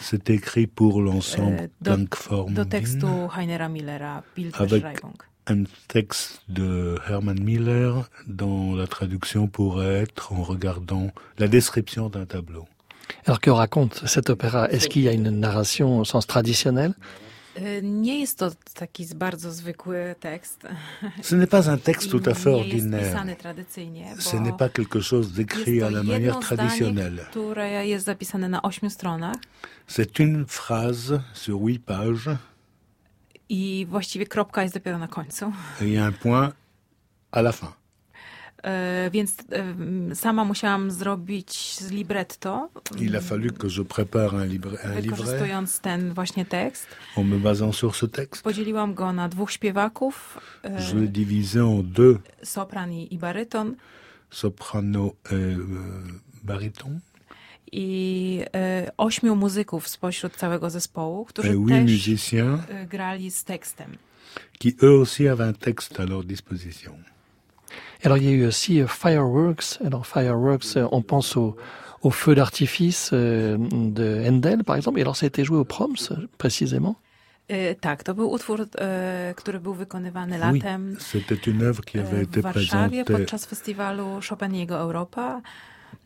C'est 0.00 0.30
écrit 0.30 0.66
pour 0.66 1.00
l'ensemble 1.02 1.68
do- 1.80 1.94
Klangform 1.94 2.54
do 2.54 2.62
Wien, 2.62 2.70
tekstu 2.70 3.06
Heinera 3.36 3.68
Millera, 3.68 4.16
Avec- 4.16 4.34
Bildbeschreibung. 4.36 5.14
Un 5.46 5.64
texte 5.88 6.42
de 6.48 6.96
Hermann 7.08 7.40
Miller 7.42 8.08
dont 8.26 8.74
la 8.76 8.86
traduction 8.86 9.46
pourrait 9.48 10.02
être 10.02 10.32
en 10.32 10.42
regardant 10.42 11.10
la 11.38 11.48
description 11.48 12.08
d'un 12.08 12.26
tableau. 12.26 12.66
Alors 13.26 13.40
que 13.40 13.50
raconte 13.50 14.02
cet 14.06 14.30
opéra? 14.30 14.68
Est-ce 14.70 14.88
qu'il 14.88 15.02
y 15.02 15.08
a 15.08 15.12
une 15.12 15.30
narration 15.30 15.98
au 15.98 16.04
sens 16.04 16.26
traditionnel? 16.26 16.94
E, 17.56 17.80
Nie 17.82 18.20
jest 18.20 18.38
to 18.38 18.50
taki 18.74 19.04
z- 19.04 19.14
bardzo 19.14 19.52
zwykły 19.52 20.14
tekst. 20.20 20.66
Ce 21.22 21.34
n'est 21.36 21.50
pas 21.50 21.68
un 21.70 21.78
texte 21.78 22.10
tout 22.10 22.22
à 22.26 22.34
fait 22.34 22.50
ordinaire. 22.50 23.24
Ce 24.18 24.36
n'est 24.36 24.56
pas 24.56 24.68
quelque 24.68 25.00
chose 25.00 25.32
d'écrit 25.32 25.82
à 25.82 25.90
la 25.90 26.02
manière 26.02 26.38
traditionnelle. 26.38 27.26
C'est 29.86 30.18
une 30.20 30.46
phrase 30.46 31.20
sur 31.34 31.60
huit 31.60 31.80
pages 31.80 32.30
i 33.50 33.86
właściwie 33.90 34.26
kropka 34.26 34.62
jest 34.62 34.74
dopiero 34.74 34.98
na 34.98 35.08
końcu. 35.08 35.52
il 35.80 35.92
y 35.92 35.98
a 35.98 36.06
un 36.08 36.12
point 36.12 36.52
à 37.32 37.40
la 37.42 37.52
fin. 37.52 37.68
E, 38.62 39.10
Więc 39.10 39.34
e, 40.10 40.14
sama 40.14 40.44
musiałam 40.44 40.90
zrobić 40.90 41.76
z 41.80 41.90
libretto, 41.90 42.68
Il 42.98 43.16
a 43.16 43.20
fallu 43.20 43.52
que 43.52 43.68
je 43.68 43.84
prépare 43.84 44.34
un, 44.34 44.46
libre- 44.48 44.78
un 44.84 45.02
wykorzystując 45.02 45.80
ten 45.80 46.14
właśnie 46.14 46.44
tekst. 46.44 46.86
en 47.16 47.24
me 47.24 47.38
basant 47.38 47.72
sur 47.74 47.96
ce 47.96 48.06
texte. 48.08 48.42
Podzieliłam 48.42 48.94
go 48.94 49.12
na 49.12 49.28
dwóch 49.28 49.50
śpiewaków, 49.52 50.38
e, 50.64 50.80
Je 50.80 50.94
l'ai 50.94 51.08
divisé 51.08 51.60
en 51.60 51.82
deux, 51.82 52.18
sopran 52.42 52.92
i, 52.92 53.14
i 53.14 53.18
baryton. 53.18 53.74
soprano 54.30 55.12
et 55.32 55.56
baryton, 56.44 57.00
I 57.72 58.40
e, 58.54 58.90
ośmiu 58.96 59.36
muzyków 59.36 59.88
spośród 59.88 60.36
całego 60.36 60.70
zespołu, 60.70 61.24
którzy 61.24 61.52
huit 61.54 61.68
też 61.68 62.32
e, 62.34 62.86
grali 62.86 63.30
z 63.30 63.44
tekstem. 63.44 63.96
qui 64.60 64.76
eux 64.82 65.00
aussi 65.00 65.26
avaient 65.26 65.44
un 65.44 65.52
texte 65.52 65.98
à 66.00 66.04
leur 66.06 66.22
disposition. 66.24 66.94
Alors 68.04 68.18
il 68.18 68.24
y 68.24 68.28
a 68.28 68.32
eu 68.32 68.46
aussi 68.46 68.80
euh, 68.80 68.86
Fireworks. 68.86 69.78
Alors 69.84 70.06
Fireworks, 70.06 70.76
euh, 70.76 70.88
on 70.92 71.02
pense 71.02 71.36
au, 71.36 71.56
au 72.02 72.10
feu 72.10 72.34
d'artifice 72.34 73.10
euh, 73.12 73.56
de 73.58 74.24
Handel, 74.28 74.64
par 74.64 74.76
exemple. 74.76 74.98
Et 74.98 75.02
alors 75.02 75.16
ça 75.16 75.26
a 75.26 75.28
été 75.28 75.44
joué 75.44 75.58
au 75.58 75.64
Proms, 75.64 76.08
précisément. 76.38 76.96
E, 77.50 77.74
Tak, 77.74 78.02
to 78.02 78.14
był 78.14 78.30
utwór, 78.32 78.66
e, 78.78 79.34
który 79.36 79.60
był 79.60 79.74
wykonywany 79.74 80.32
Oui, 80.32 80.60
latem 80.60 80.96
c'était 81.00 81.50
une 81.50 81.62
œuvre 81.62 81.84
qui 81.84 81.98
avait 81.98 82.20
e, 82.20 82.22
été 82.22 82.40
w 82.40 82.42
Warszawie 82.42 83.04
présentée 83.04 83.04
podczas 83.04 83.46
festiwalu 83.46 84.20
Chopin 84.28 84.54
i 84.54 84.58
jego 84.58 84.78
Europa. 84.78 85.40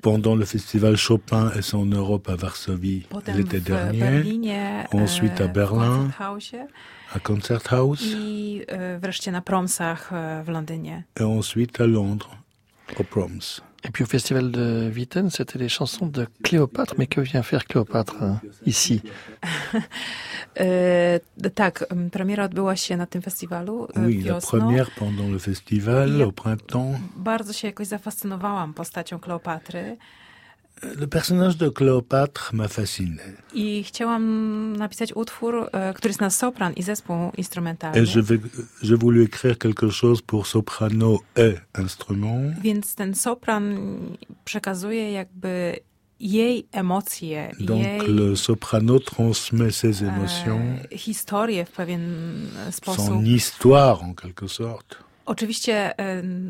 Pendant 0.03 0.37
le 0.37 0.45
festival 0.45 0.97
Chopin 0.97 1.51
et 1.57 1.63
son 1.63 1.87
Europe 1.87 2.29
à 2.29 2.37
Varsovie 2.37 3.07
l'été 3.35 3.61
dernier, 3.61 3.99
Berlinie, 4.01 4.53
ensuite 4.93 5.41
à 5.41 5.47
Berlin. 5.47 6.11
À 7.15 7.21
Concerthaus 7.21 8.01
i 8.03 8.65
e, 8.69 8.99
wreszcie 8.99 9.31
na 9.31 9.41
Promsach 9.41 10.13
e, 10.13 10.43
w 10.43 10.49
Londynie. 10.49 11.05
et 11.17 11.23
ensuite 11.23 11.81
à 11.81 11.87
Londres, 11.87 12.37
au 12.99 13.05
Proms. 13.05 13.63
Et 13.85 13.91
puis 13.91 14.05
au 14.05 14.07
festival 14.07 14.51
de 14.51 14.91
Witten, 14.95 15.31
c'était 15.31 15.59
les 15.59 15.69
chansons 15.69 16.07
de 16.07 16.27
Cléopâtre. 16.43 16.95
Mais 16.99 17.07
que 17.07 17.21
vient 17.21 17.43
faire 17.43 17.65
Cléopâtre 17.67 18.23
hein, 18.23 18.41
ici? 18.67 19.03
E, 20.57 21.21
tak, 21.55 21.85
premiera 22.13 22.45
odbyła 22.45 22.77
się 22.77 22.97
na 22.97 23.07
tym 23.07 23.23
festiwalu 23.23 23.89
e, 23.97 24.07
Oui, 24.07 24.23
la 24.25 24.41
première 24.41 24.91
pendant 24.99 25.33
le 25.33 25.39
festival, 25.39 26.23
au 26.23 26.33
printemps. 26.33 27.01
Bardzo 27.17 27.53
się 27.53 27.69
jakoś 27.69 27.87
zafascynowałam 27.87 28.75
postacią 28.75 29.19
Kleopatry 29.19 29.97
Le 30.83 31.07
personnage 31.07 31.57
de 31.57 31.69
Cléopâtre 31.69 32.51
m'a 32.53 32.69
fasciné. 32.69 33.23
i 33.55 33.85
chciałam 33.85 34.77
napisać 34.77 35.13
utwór, 35.17 35.69
e, 35.73 35.95
który 35.95 36.11
jest 36.11 36.21
na 36.21 36.31
sopran 36.31 36.73
i 36.73 36.83
zespół 36.83 37.17
instrumentalny. 37.37 37.99
Et 38.01 38.09
je 38.15 38.23
vais, 38.23 38.41
j'ai 38.83 38.97
voulu 38.99 39.25
écrire 39.25 39.59
quelque 39.59 39.91
chose 39.91 40.23
pour 40.23 40.47
soprano 40.47 41.19
et 41.37 41.55
instrument. 41.75 42.55
Więc 42.63 42.95
ten 42.95 43.15
sopran 43.15 43.63
przekazuje 44.45 45.13
jakby 45.13 45.77
jej 46.21 46.67
emocje, 46.73 47.51
Donc 47.61 47.85
jej 47.85 48.01
le 48.09 48.37
soprano 48.37 48.99
transmet 49.01 49.75
ses 49.75 50.03
émotions, 50.03 50.61
e, 50.93 50.97
historię 50.99 51.65
w 51.65 51.71
pewien 51.71 52.01
sposób. 52.71 53.07
son 53.07 53.25
histoire 53.25 54.03
en 54.03 54.15
quelque 54.15 54.49
sorte. 54.49 54.97
Oczywiście 55.27 55.95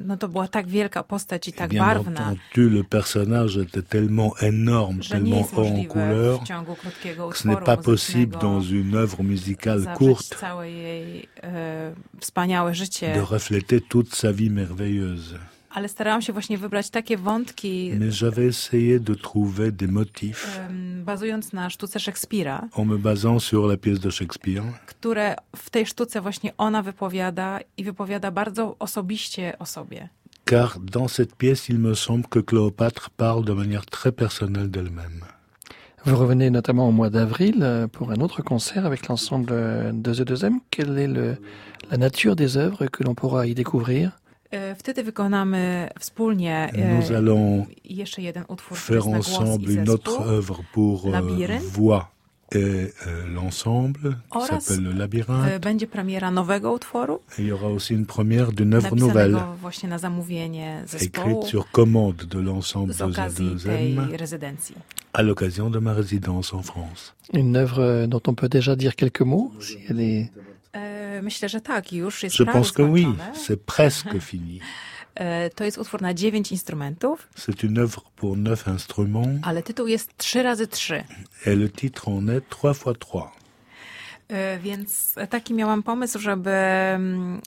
no 0.05 0.17
to 0.17 0.29
była 0.29 0.49
tak 0.49 0.67
wielka 0.67 1.03
postać 1.03 1.49
i 1.49 1.53
tak 1.53 1.71
Bien 1.71 1.85
barwna, 1.85 2.21
entendu, 2.21 2.71
le 2.71 2.85
personnage 2.85 3.57
était 3.57 3.83
tellement 3.83 4.37
énorme, 4.43 5.01
tellement 5.01 5.47
haut 5.57 5.67
en 5.67 5.85
couleur, 5.85 6.41
que 7.31 7.39
ce 7.39 7.49
n'est 7.49 7.65
pas 7.65 7.77
possible 7.77 8.37
dans 8.39 8.61
une 8.61 8.95
œuvre 8.95 9.23
musicale 9.23 9.95
courte 9.97 10.37
jej 10.65 11.29
e, 11.43 13.15
de 13.15 13.21
refléter 13.21 13.81
toute 13.81 14.15
sa 14.15 14.33
vie 14.33 14.51
merveilleuse. 14.51 15.39
Ale 15.75 15.89
starałam 15.89 16.23
się 16.23 16.33
właśnie 16.33 16.59
wybrać 16.59 16.91
takie 16.91 17.17
wątki, 17.17 17.93
Mais 18.01 18.15
j'avais 18.15 18.49
essayé 18.49 19.01
de 19.01 19.15
trouver 19.15 19.73
des 19.73 19.91
motifs 19.91 20.61
bazując 21.05 21.53
na 21.53 21.71
sztuce 21.71 22.01
Szekspira, 22.01 22.69
en 22.77 22.85
me 22.85 22.99
basant 22.99 23.43
sur 23.43 23.67
la 23.67 23.77
pièce 23.77 23.99
de 23.99 24.11
Shakespeare, 24.11 24.63
które 24.87 25.37
w 25.57 25.71
tej 25.71 25.87
sztuce 25.87 26.21
właśnie 26.21 26.53
ona 26.59 26.83
wypowiada 26.83 27.61
i 27.77 27.85
wypowiada 27.85 28.31
bardzo 28.31 28.77
osobiście 28.79 29.59
o 29.59 29.67
sobie. 29.67 30.09
car 30.45 30.79
dans 30.81 31.09
cette 31.09 31.35
pièce, 31.37 31.69
il 31.69 31.79
me 31.79 31.95
semble 31.95 32.27
que 32.29 32.39
Cléopâtre 32.39 33.11
parle 33.17 33.45
de 33.45 33.53
manière 33.55 33.87
très 33.87 34.13
personnelle 34.13 34.71
d'elle-même. 34.71 35.25
Vous 36.05 36.17
revenez 36.17 36.51
notamment 36.51 36.87
au 36.89 36.93
mois 36.93 37.09
d'avril 37.11 37.61
euh, 37.63 37.89
pour 37.89 38.11
un 38.11 38.21
autre 38.21 38.43
concert 38.43 38.85
avec 38.85 39.09
l'ensemble 39.09 39.47
de 39.47 40.13
The 40.13 40.31
2M. 40.31 40.59
Quelle 40.71 40.99
est 40.99 41.09
le, 41.09 41.37
la 41.91 41.97
nature 41.97 42.37
des 42.37 42.59
œuvres 42.59 42.87
que 42.87 43.03
l'on 43.03 43.15
pourra 43.15 43.47
y 43.47 43.55
découvrir? 43.55 44.13
Wtedy 44.79 45.03
wykonamy 45.03 45.89
wspólnie 46.01 46.69
e, 46.73 46.95
Nous 46.97 47.11
allons 47.11 47.67
jeszcze 47.85 48.23
jeden 48.23 48.45
utwór, 48.49 48.79
faire 48.79 49.09
ensemble 49.09 49.71
une 49.73 49.91
autre 49.91 50.21
œuvre 50.29 50.63
pour 50.73 51.07
euh, 51.07 51.13
Labyrinthe. 51.13 51.63
voix 51.63 52.11
et 52.53 52.59
euh, 52.59 53.27
l'ensemble, 53.35 54.17
qui 54.33 54.47
s'appelle 54.47 54.85
le 54.85 54.91
E, 54.91 54.95
Labyrinthe. 54.99 55.61
Będzie 55.61 55.87
premiera 55.87 56.31
nowego 56.31 56.75
utworu, 56.75 57.13
Et 57.39 57.43
il 57.43 57.47
y 57.49 57.53
aura 57.53 57.69
aussi 57.69 57.95
une 57.95 58.07
première 58.07 58.53
d'une 58.53 58.75
œuvre 58.75 58.97
nouvelle, 58.97 59.37
właśnie 59.61 59.89
na 59.89 59.99
zamówienie 59.99 60.83
zespołu 60.87 61.31
écrite 61.31 61.45
sur 61.51 61.71
commande 61.71 62.25
de 62.25 62.39
l'ensemble 62.41 62.95
de 62.95 63.05
okazji 63.05 63.51
tej 63.65 63.95
Z2M 63.97 64.17
rezydencji. 64.17 64.75
à 65.13 65.23
l'occasion 65.23 65.71
de 65.71 65.79
ma 65.81 65.95
résidence 65.95 66.55
en 66.55 66.63
France. 66.63 67.15
Une 67.33 67.57
œuvre 67.57 68.07
dont 68.07 68.23
on 68.27 68.35
peut 68.35 68.49
déjà 68.49 68.77
dire 68.77 68.95
quelques 68.97 69.23
mots, 69.23 69.53
si 69.61 69.79
elle 69.89 70.01
est 70.01 70.23
E, 70.37 70.41
E, 70.41 70.54
Myślę, 71.23 71.49
że 71.49 71.61
tak, 71.61 71.93
już 71.93 72.23
jest 72.23 72.41
Je 72.41 72.47
pense 72.47 72.73
que 72.73 72.83
oui, 72.85 73.07
c'est 73.35 73.57
presque 73.57 74.21
fini. 74.21 74.61
E, 75.15 75.51
To 75.51 75.65
jest 75.65 75.79
utwór 75.79 76.03
na 76.03 76.15
dziewięć 76.15 76.53
instrumentów, 76.53 77.29
C'est 77.37 77.63
une 77.67 77.79
œuvre 77.87 78.01
pour 78.17 78.37
neuf 78.37 78.69
instruments 78.69 79.41
ale 79.47 79.63
tytuł 79.63 79.87
jest 79.87 80.19
trzy 80.19 80.43
razy 80.43 80.67
trzy. 80.67 81.05
et 81.47 81.59
le 81.59 81.69
titre 81.69 82.09
en 82.09 82.29
est 82.29 82.49
trois 82.49 82.75
fois 82.79 82.99
trois. 82.99 83.31
E, 84.29 84.59
Więc 84.59 85.15
taki 85.31 85.55
miałam 85.55 85.83
pomysł, 85.83 86.19
żeby 86.19 86.51
mm, 86.51 87.41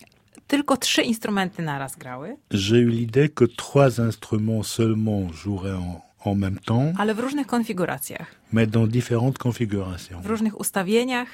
tylko 0.48 0.78
trzy 0.78 1.02
instrumenty 1.02 1.62
naraz 1.64 1.96
grały, 1.96 2.38
J'ai 2.52 2.78
eu 2.84 2.90
l'idée 2.90 3.30
que 3.30 3.46
trois 3.56 4.00
instruments 4.00 4.68
seulement 4.68 5.32
joueraient 5.46 5.80
en, 5.84 6.02
en 6.32 6.36
même 6.38 6.60
temps, 6.66 7.00
ale 7.00 7.16
w 7.16 7.20
różnych 7.20 7.48
konfiguracjach, 7.48 8.36
mais 8.52 8.70
dans 8.70 8.90
différentes 8.90 9.38
configurations, 9.38 10.24
w 10.24 10.26
różnych 10.26 10.60
ustawieniach. 10.60 11.28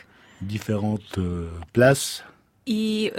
Différentes 0.43 1.17
euh, 1.17 1.49
places. 1.73 2.23
I 2.65 3.11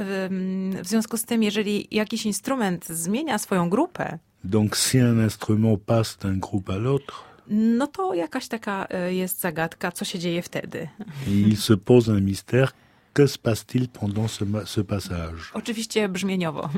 w 0.82 0.88
związku 0.88 1.16
z 1.16 1.24
tym, 1.24 1.42
jeżeli 1.42 1.88
jakiś 1.90 2.26
instrument 2.26 2.86
zmienia 2.86 3.38
swoją 3.38 3.70
grupę, 3.70 4.18
Donc 4.44 4.76
si 4.76 4.98
un 4.98 5.24
instrument 5.24 5.78
passe 5.78 6.18
d'un 6.18 6.38
groupe 6.38 6.70
à 6.70 6.78
l'autre, 6.78 7.24
no 7.48 7.86
to 7.86 8.14
jakaś 8.14 8.48
taka 8.48 8.86
e, 8.90 9.14
jest 9.14 9.40
zagadka, 9.40 9.92
co 9.92 10.04
się 10.04 10.18
dzieje 10.18 10.42
wtedy. 10.42 10.88
il 11.26 11.56
se 11.56 11.76
pose 11.76 12.08
un 12.08 12.20
mystère. 12.20 12.72
Que 13.14 13.28
se 13.28 13.38
passe-t-il 13.38 13.88
pendant 13.88 14.28
ce, 14.28 14.44
ce 14.66 14.80
passage 14.80 15.52
Oczywiście 15.54 16.08
brzmieniowo. 16.08 16.68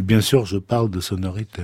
Bien 0.00 0.22
sûr, 0.22 0.46
je 0.46 0.60
parle 0.60 0.88
de 0.88 1.00
sonorité. 1.00 1.62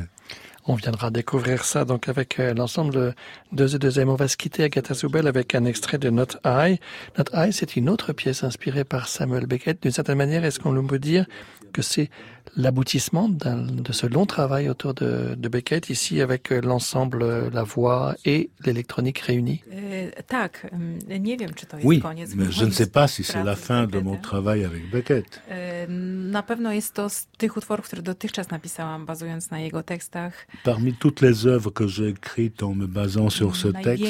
On 0.70 0.76
viendra 0.76 1.10
découvrir 1.10 1.64
ça 1.64 1.84
donc 1.84 2.08
avec 2.08 2.38
euh, 2.38 2.54
l'ensemble 2.54 3.16
deux 3.50 3.74
et 3.74 3.78
deuxième. 3.80 4.08
On 4.08 4.14
va 4.14 4.28
se 4.28 4.36
quitter 4.36 4.62
Agatha 4.62 4.94
Soubel 4.94 5.26
avec 5.26 5.56
un 5.56 5.64
extrait 5.64 5.98
de 5.98 6.10
Not 6.10 6.38
I. 6.44 6.78
Not 7.18 7.24
I, 7.34 7.52
c'est 7.52 7.74
une 7.74 7.88
autre 7.88 8.12
pièce 8.12 8.44
inspirée 8.44 8.84
par 8.84 9.08
Samuel 9.08 9.46
Beckett. 9.46 9.82
D'une 9.82 9.90
certaine 9.90 10.18
manière, 10.18 10.44
est-ce 10.44 10.60
qu'on 10.60 10.86
peut 10.86 11.00
dire 11.00 11.26
que 11.72 11.82
c'est 11.82 12.08
l'aboutissement 12.56 13.28
de 13.28 13.92
ce 13.92 14.06
long 14.06 14.26
travail 14.26 14.68
autour 14.68 14.94
de, 14.94 15.34
de 15.36 15.48
Beckett, 15.48 15.90
ici 15.90 16.20
avec 16.20 16.52
euh, 16.52 16.60
l'ensemble, 16.60 17.22
euh, 17.22 17.50
la 17.50 17.62
voix 17.62 18.14
et 18.24 18.50
l'électronique 18.64 19.18
réunis 19.18 19.62
E, 19.90 20.22
tak, 20.26 20.66
ym, 20.72 20.98
nie 21.22 21.36
wiem, 21.36 21.54
czy 21.54 21.66
to 21.66 21.76
jest 21.76 21.86
Oui, 21.86 22.02
mais 22.36 22.50
je 22.50 22.64
ne 22.64 22.70
sais 22.70 22.90
pas 22.90 23.08
si 23.08 23.24
c'est 23.24 23.44
la 23.44 23.56
fin 23.56 23.86
de 23.86 24.00
mon 24.00 24.16
travail 24.16 24.64
avec 24.64 24.90
Beckett. 24.90 25.40
Na 25.88 26.42
pewno 26.42 26.72
jest 26.72 26.94
to 26.94 27.08
z 27.08 27.26
tych 27.36 27.56
utworów, 27.56 27.86
które 27.86 28.02
dotychczas 28.02 28.50
napisałam, 28.50 29.06
bazując 29.06 29.50
na 29.50 29.60
jego 29.60 29.82
tekstach. 29.82 30.46
Parmi 30.64 30.94
toutes 30.94 31.20
les 31.20 31.46
œuvres 31.46 31.72
que 31.72 31.88
j'ai 31.88 32.08
écrites 32.08 32.62
en 32.62 32.74
me 32.74 32.86
basant 32.86 33.30
sur 33.30 33.56
ce 33.56 33.68
texte, 33.68 34.04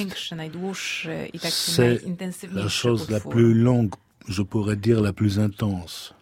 c'est 1.48 2.00
la 2.52 2.68
chose 2.68 3.10
la 3.10 3.20
plus 3.20 3.54
longue, 3.54 3.94
je 4.28 4.42
pourrais 4.42 4.76
dire 4.76 5.00
la 5.00 5.12
plus 5.12 5.38
intense. 5.38 6.14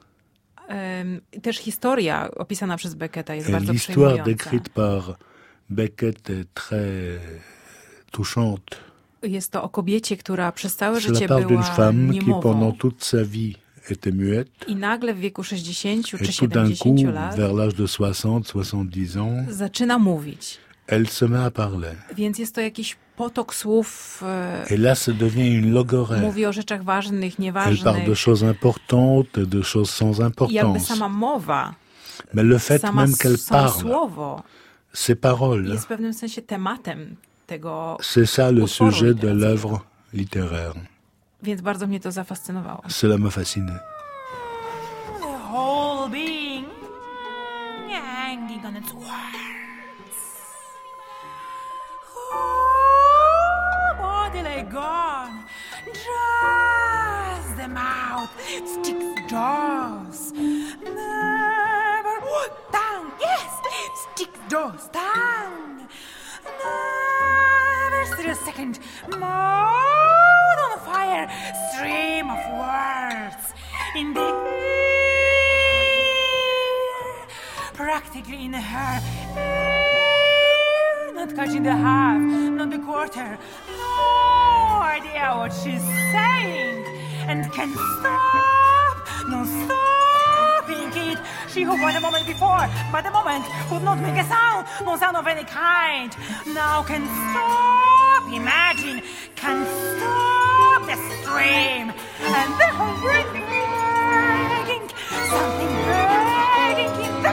Też 1.43 1.57
historia 1.59 2.31
opisana 2.31 2.77
przez 2.77 2.95
Becketa 2.95 3.35
jest 3.35 3.51
bardzo 3.51 3.73
l'histoire 3.73 4.25
décrite 4.25 4.71
par 4.71 5.17
Beckett 5.71 6.31
est 6.31 6.49
très 6.55 7.19
touchante. 8.11 8.77
Jest 9.23 9.53
to 9.53 9.63
o 9.63 9.69
kobiecie, 9.69 10.17
która 10.17 10.53
przez 10.53 10.77
całe 10.77 11.01
życie 11.01 11.29
była 11.29 11.63
femme 11.63 12.13
qui, 12.13 12.19
pendant 12.19 12.43
niemową 12.43 12.73
toute 12.73 13.05
sa 13.05 13.25
vie, 13.25 13.55
était 13.91 14.13
muette. 14.13 14.67
i 14.67 14.77
nagle 14.77 15.15
w 15.15 15.19
wieku 15.19 15.45
60 15.45 16.07
czy 16.07 16.17
Et 16.17 16.37
tout 16.37 16.47
d'un 16.47 16.69
coup, 16.69 16.77
70 16.77 17.13
lat 17.13 17.37
vers 17.37 17.53
l'âge 17.53 17.75
de 17.75 17.87
60-70 17.87 19.19
ans, 19.19 19.51
zaczyna 19.51 19.99
mówić. 19.99 20.59
Elle 20.89 21.07
se 21.09 21.25
met 21.25 21.39
à 21.47 21.51
parler. 21.51 21.95
Więc 22.17 22.39
jest 22.39 22.55
to 22.55 22.61
jakiś 22.61 22.97
potok 23.17 23.55
słów, 23.55 24.21
e, 24.23 24.65
Et 24.71 24.79
là, 24.81 24.95
ça 24.95 25.13
devient 25.13 25.59
une 25.63 25.73
logorrhée. 25.73 26.21
mówi 26.21 26.47
o 26.47 26.53
rzeczach 26.53 26.85
ważnych, 26.85 27.35
Elle 27.41 27.53
parle 27.85 28.05
de 28.07 28.15
choses 28.27 28.45
importantes 28.45 29.39
et 29.39 29.47
de 29.47 29.63
choses 29.63 29.91
sans 29.91 30.19
I 30.19 30.23
jakby 30.23 30.59
importance. 30.59 30.87
sama 30.87 31.09
mowa, 31.09 31.75
Mais 32.35 32.47
le 32.47 32.59
fait 32.59 32.81
sama, 32.81 33.07
même 33.07 33.17
qu'elle 33.17 33.39
parle, 33.49 33.81
słowo 33.81 34.43
ses 34.93 35.17
paroles, 35.17 35.69
jest 35.69 35.85
w 35.85 35.89
pewnym 35.89 36.15
sensie 36.15 36.43
tematem 36.43 37.17
tego, 37.47 37.97
c'est 38.01 38.27
ça 38.27 38.51
le 38.53 38.67
sujet 38.67 39.15
de 39.15 39.29
l'œuvre 39.29 39.81
littéraire. 40.13 40.75
Więc 41.43 41.61
bardzo 41.61 41.87
mnie 41.87 42.01
to 42.01 42.13
zafascynowało. 42.13 42.83
Cela 42.89 43.19
me 43.19 43.31
fascinait. 43.31 43.81
The 45.21 45.53
whole 45.53 46.11
being 46.11 46.65
hanging 47.91 48.65
on 48.65 48.77
its 48.77 48.93
words. 48.93 49.58
Oh, 52.31 52.37
oh 53.71 53.95
bodily 53.99 54.63
gone. 54.71 55.45
Draws 55.85 57.57
them 57.57 57.77
out, 57.77 58.31
sticks 58.65 59.31
jaws. 59.31 60.33
Never. 60.33 62.17
Oh, 62.23 62.49
tongue, 62.73 63.13
yes, 63.21 63.51
sticks 64.13 64.41
jaws, 64.49 64.89
tongue. 64.91 65.89
Never. 66.45 68.05
Stood 68.15 68.27
a 68.27 68.35
second. 68.37 68.79
Mouth 69.09 70.59
on 70.71 70.79
fire, 70.81 71.29
stream 71.73 72.31
of 72.31 72.39
words. 72.57 73.53
In 73.97 74.13
the 74.15 74.21
air, 74.21 74.69
practically 77.75 78.45
in 78.45 78.53
her 78.53 79.01
ear, 79.37 79.78
not 81.19 81.35
catching 81.35 81.65
the 81.65 81.75
half, 81.75 82.21
not 82.21 82.71
the 82.71 82.79
quarter, 82.79 83.37
no 83.67 84.81
idea 84.81 85.35
what 85.35 85.53
she's 85.53 85.83
saying, 86.15 86.85
and 87.27 87.53
can 87.53 87.75
stop, 87.99 88.97
no 89.27 89.43
stopping 89.59 90.93
it. 91.11 91.19
She 91.49 91.63
who 91.65 91.77
for 91.77 91.91
the 91.93 92.01
moment 92.01 92.25
before, 92.25 92.65
but 92.93 93.03
the 93.03 93.11
moment 93.11 93.45
would 93.73 93.83
not 93.83 93.99
make 93.99 94.15
a 94.15 94.25
sound, 94.29 94.69
no 94.85 94.97
sound 94.97 95.17
of 95.17 95.27
any 95.27 95.43
kind, 95.43 96.17
now 96.55 96.85
can 96.85 97.03
stop, 97.05 98.23
imagine, 98.33 99.03
can 99.35 99.67
stop 99.67 100.87
the 100.87 100.97
stream, 101.19 101.91
and 102.37 102.51
the 102.63 102.69
whole 102.79 102.95
begging, 103.03 104.89
something 105.35 105.75
begging 105.91 106.95
in 107.07 107.23
the 107.27 107.33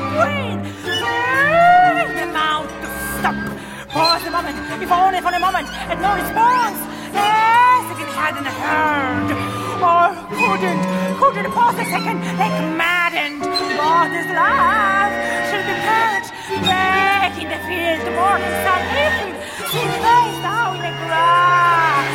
if 4.85 4.91
only 4.91 5.19
for 5.19 5.33
a 5.33 5.39
moment, 5.39 5.67
and 5.89 5.97
no 5.99 6.13
response, 6.13 6.77
as 7.17 7.85
if 7.89 7.97
it 8.05 8.11
hadn't 8.13 8.45
heard, 8.45 9.33
or 9.81 10.13
couldn't, 10.37 10.81
couldn't 11.17 11.49
pause 11.57 11.73
a 11.81 11.85
second, 11.89 12.21
like 12.37 12.53
maddened. 12.77 13.41
What 13.41 14.13
is 14.13 14.29
love? 14.29 15.09
Should 15.49 15.65
be 15.65 15.73
purged, 15.89 16.29
back 16.69 17.33
in 17.41 17.49
the 17.49 17.57
field, 17.65 18.05
morning 18.13 18.55
sun 18.61 18.81
hitting, 18.93 19.33
see 19.73 19.89
face 20.05 20.39
down 20.45 20.77
in 20.77 20.85
the 20.85 20.93
grass, 21.01 22.05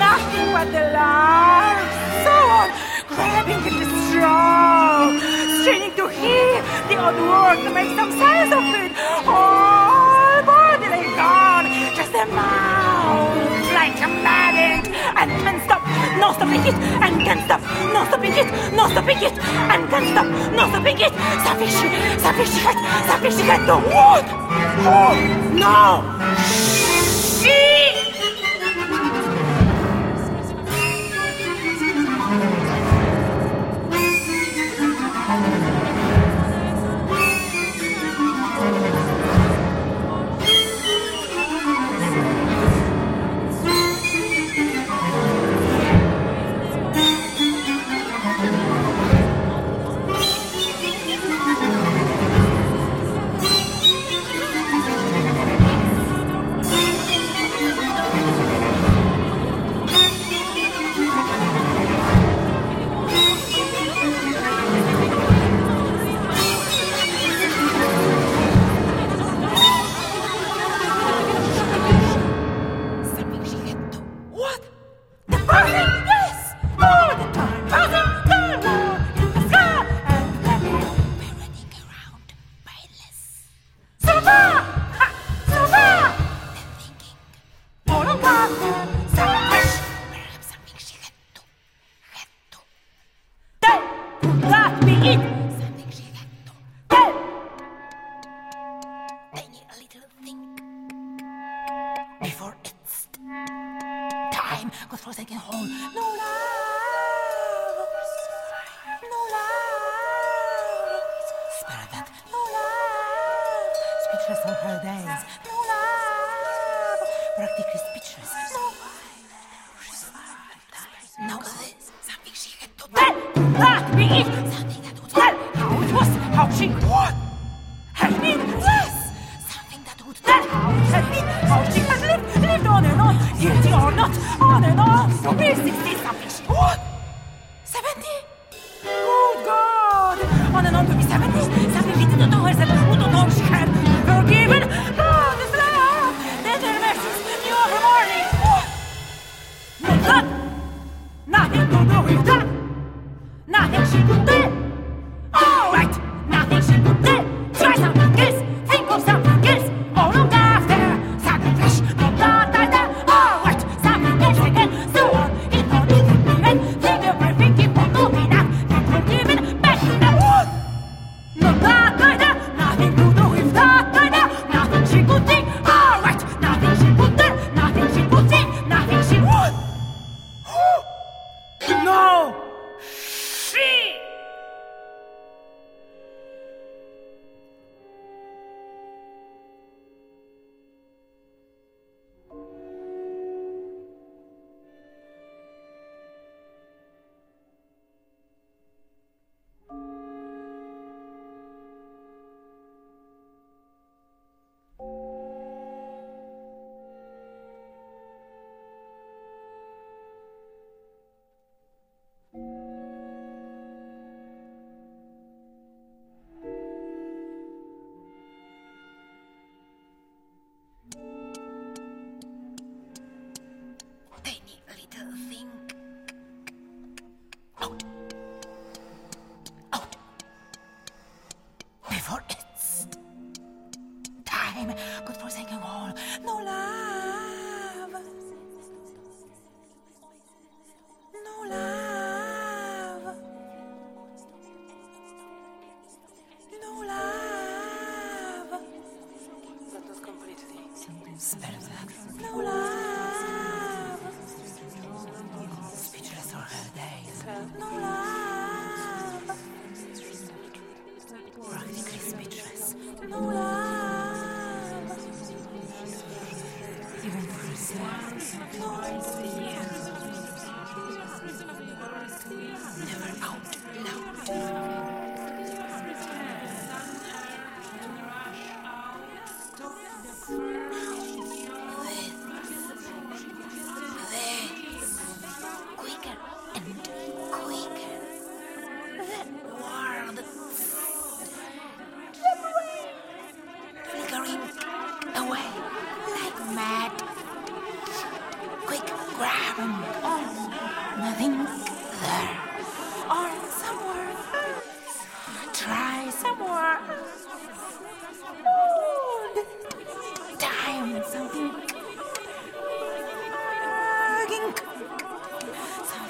nothing 0.00 0.48
but 0.56 0.68
the 0.72 0.84
larks, 0.96 1.92
so 2.24 2.34
on, 2.56 2.68
grabbing 3.12 3.60
at 3.68 3.76
the 3.84 3.88
straw, 4.08 5.12
straining 5.60 5.92
to 6.00 6.08
hear 6.08 6.56
the 6.88 6.96
odd 6.96 7.20
word 7.20 7.58
to 7.68 7.70
make 7.76 7.92
some 8.00 8.12
sense 8.16 8.52
of 8.56 8.64
it. 8.80 8.96
Gone, 9.28 9.87
just 12.18 12.30
a 12.30 12.34
like 13.74 14.00
a 14.00 14.08
maddened, 14.08 14.88
and 15.16 15.30
can 15.42 15.60
stop, 15.64 15.82
no 16.18 16.32
stopping 16.32 16.66
it, 16.66 16.74
and 16.74 17.22
can 17.22 17.44
stop, 17.44 17.60
no 17.92 18.04
stopping 18.06 18.32
it, 18.32 18.74
no 18.74 18.88
stopping 18.88 19.18
it, 19.18 19.38
and 19.38 19.88
can 19.88 20.04
stop, 20.12 20.26
no 20.52 20.68
stopping 20.68 20.98
it. 20.98 21.12
Sufficient, 21.46 21.92
sufficient. 22.20 23.66
The 23.66 23.76
what? 23.76 24.24
Oh 24.84 25.14
no! 25.54 26.97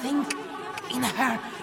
Something 0.03 0.96
in 0.96 1.03
her. 1.03 1.57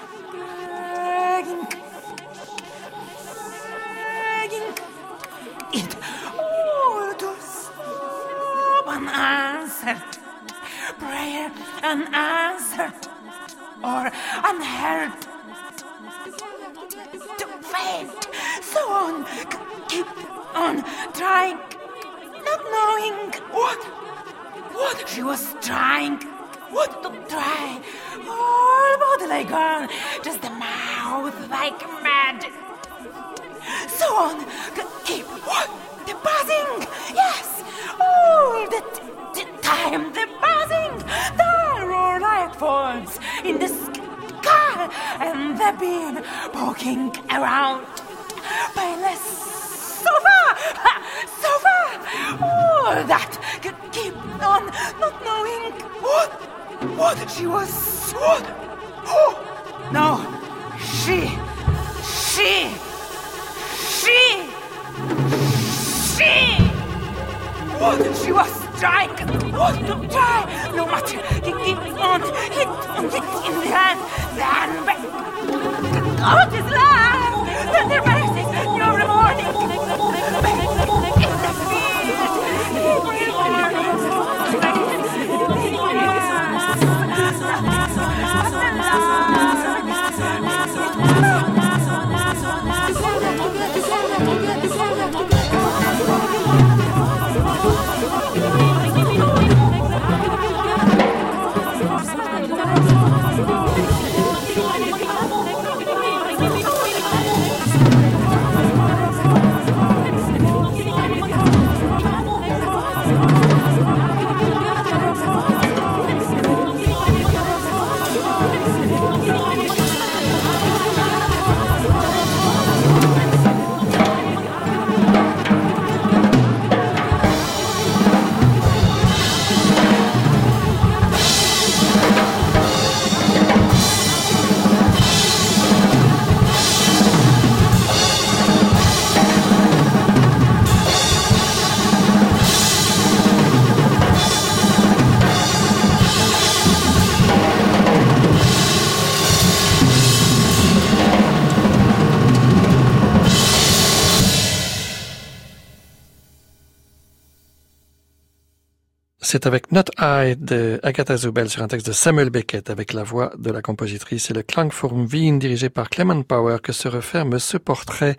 C'est 159.28 159.48
avec 159.48 159.72
Not 159.72 159.86
I 160.00 160.36
de 160.38 160.80
Agatha 160.84 161.18
Zubel 161.18 161.50
sur 161.50 161.64
un 161.64 161.68
texte 161.68 161.88
de 161.88 161.94
Samuel 161.94 162.30
Beckett 162.30 162.70
avec 162.70 162.94
la 162.94 163.02
voix 163.02 163.32
de 163.40 163.50
la 163.50 163.64
compositrice 163.64 164.30
et 164.30 164.36
le 164.36 164.44
Klangform 164.44 165.08
Wien 165.12 165.38
dirigé 165.38 165.70
par 165.72 165.90
Clement 165.90 166.22
Power 166.22 166.58
que 166.62 166.72
se 166.72 166.88
referme 166.88 167.40
ce 167.40 167.58
portrait. 167.58 168.18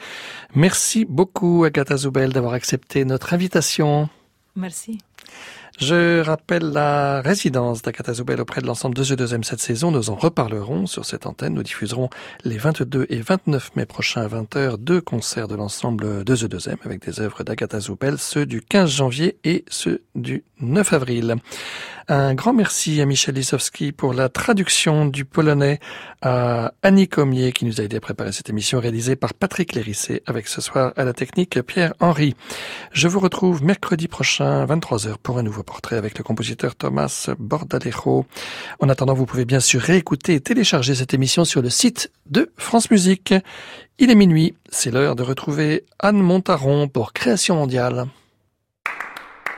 Merci 0.56 1.04
beaucoup 1.04 1.62
Agatha 1.62 1.96
Zubel 1.96 2.32
d'avoir 2.32 2.54
accepté 2.54 3.04
notre 3.04 3.34
invitation. 3.34 4.08
Merci. 4.56 4.98
Je 5.78 6.20
rappelle 6.20 6.70
la 6.70 7.20
résidence 7.20 7.82
d'Akata 7.82 8.14
Zoubel 8.14 8.40
auprès 8.40 8.62
de 8.62 8.66
l'ensemble 8.66 8.94
de 8.94 9.04
E2M 9.04 9.42
cette 9.42 9.60
saison. 9.60 9.90
Nous 9.90 10.08
en 10.08 10.14
reparlerons 10.14 10.86
sur 10.86 11.04
cette 11.04 11.26
antenne. 11.26 11.52
Nous 11.52 11.62
diffuserons 11.62 12.08
les 12.44 12.56
22 12.56 13.06
et 13.10 13.20
29 13.20 13.76
mai 13.76 13.84
prochains 13.84 14.22
à 14.22 14.28
20h 14.28 14.78
deux 14.78 15.02
concerts 15.02 15.48
de 15.48 15.54
l'ensemble 15.54 16.24
de 16.24 16.34
E2M 16.34 16.76
avec 16.84 17.04
des 17.04 17.20
œuvres 17.20 17.44
d'Agatha 17.44 17.78
Zoubel, 17.80 18.16
ceux 18.16 18.46
du 18.46 18.62
15 18.62 18.90
janvier 18.90 19.36
et 19.44 19.66
ceux 19.68 20.02
du 20.14 20.44
9 20.62 20.94
avril. 20.94 21.36
Un 22.08 22.34
grand 22.34 22.52
merci 22.52 23.00
à 23.00 23.04
Michel 23.04 23.34
Lisowski 23.34 23.90
pour 23.90 24.14
la 24.14 24.28
traduction 24.28 25.06
du 25.06 25.24
polonais 25.24 25.80
à 26.22 26.72
Annie 26.84 27.08
Comier 27.08 27.50
qui 27.50 27.64
nous 27.64 27.80
a 27.80 27.84
aidé 27.84 27.96
à 27.96 28.00
préparer 28.00 28.30
cette 28.30 28.48
émission 28.48 28.78
réalisée 28.78 29.16
par 29.16 29.34
Patrick 29.34 29.74
Lérissé 29.74 30.22
avec 30.24 30.46
ce 30.46 30.60
soir 30.60 30.92
à 30.96 31.04
la 31.04 31.12
technique 31.12 31.60
Pierre-Henri. 31.62 32.36
Je 32.92 33.08
vous 33.08 33.18
retrouve 33.18 33.64
mercredi 33.64 34.06
prochain 34.06 34.62
à 34.62 34.66
23h 34.66 35.16
pour 35.20 35.38
un 35.38 35.42
nouveau 35.42 35.64
portrait 35.66 35.96
avec 35.96 36.16
le 36.16 36.24
compositeur 36.24 36.74
Thomas 36.76 37.28
Bordalejo. 37.38 38.24
En 38.80 38.88
attendant, 38.88 39.12
vous 39.12 39.26
pouvez 39.26 39.44
bien 39.44 39.60
sûr 39.60 39.80
réécouter 39.82 40.34
et 40.34 40.40
télécharger 40.40 40.94
cette 40.94 41.12
émission 41.12 41.44
sur 41.44 41.60
le 41.60 41.68
site 41.68 42.10
de 42.30 42.50
France 42.56 42.90
Musique. 42.90 43.34
Il 43.98 44.10
est 44.10 44.14
minuit, 44.14 44.54
c'est 44.70 44.90
l'heure 44.90 45.16
de 45.16 45.22
retrouver 45.22 45.84
Anne 45.98 46.22
Montaron 46.22 46.88
pour 46.88 47.12
Création 47.12 47.56
mondiale. 47.56 48.06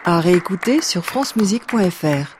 À 0.04 0.20
réécouter 0.20 0.80
sur 0.80 1.04
francemusique.fr. 1.04 2.37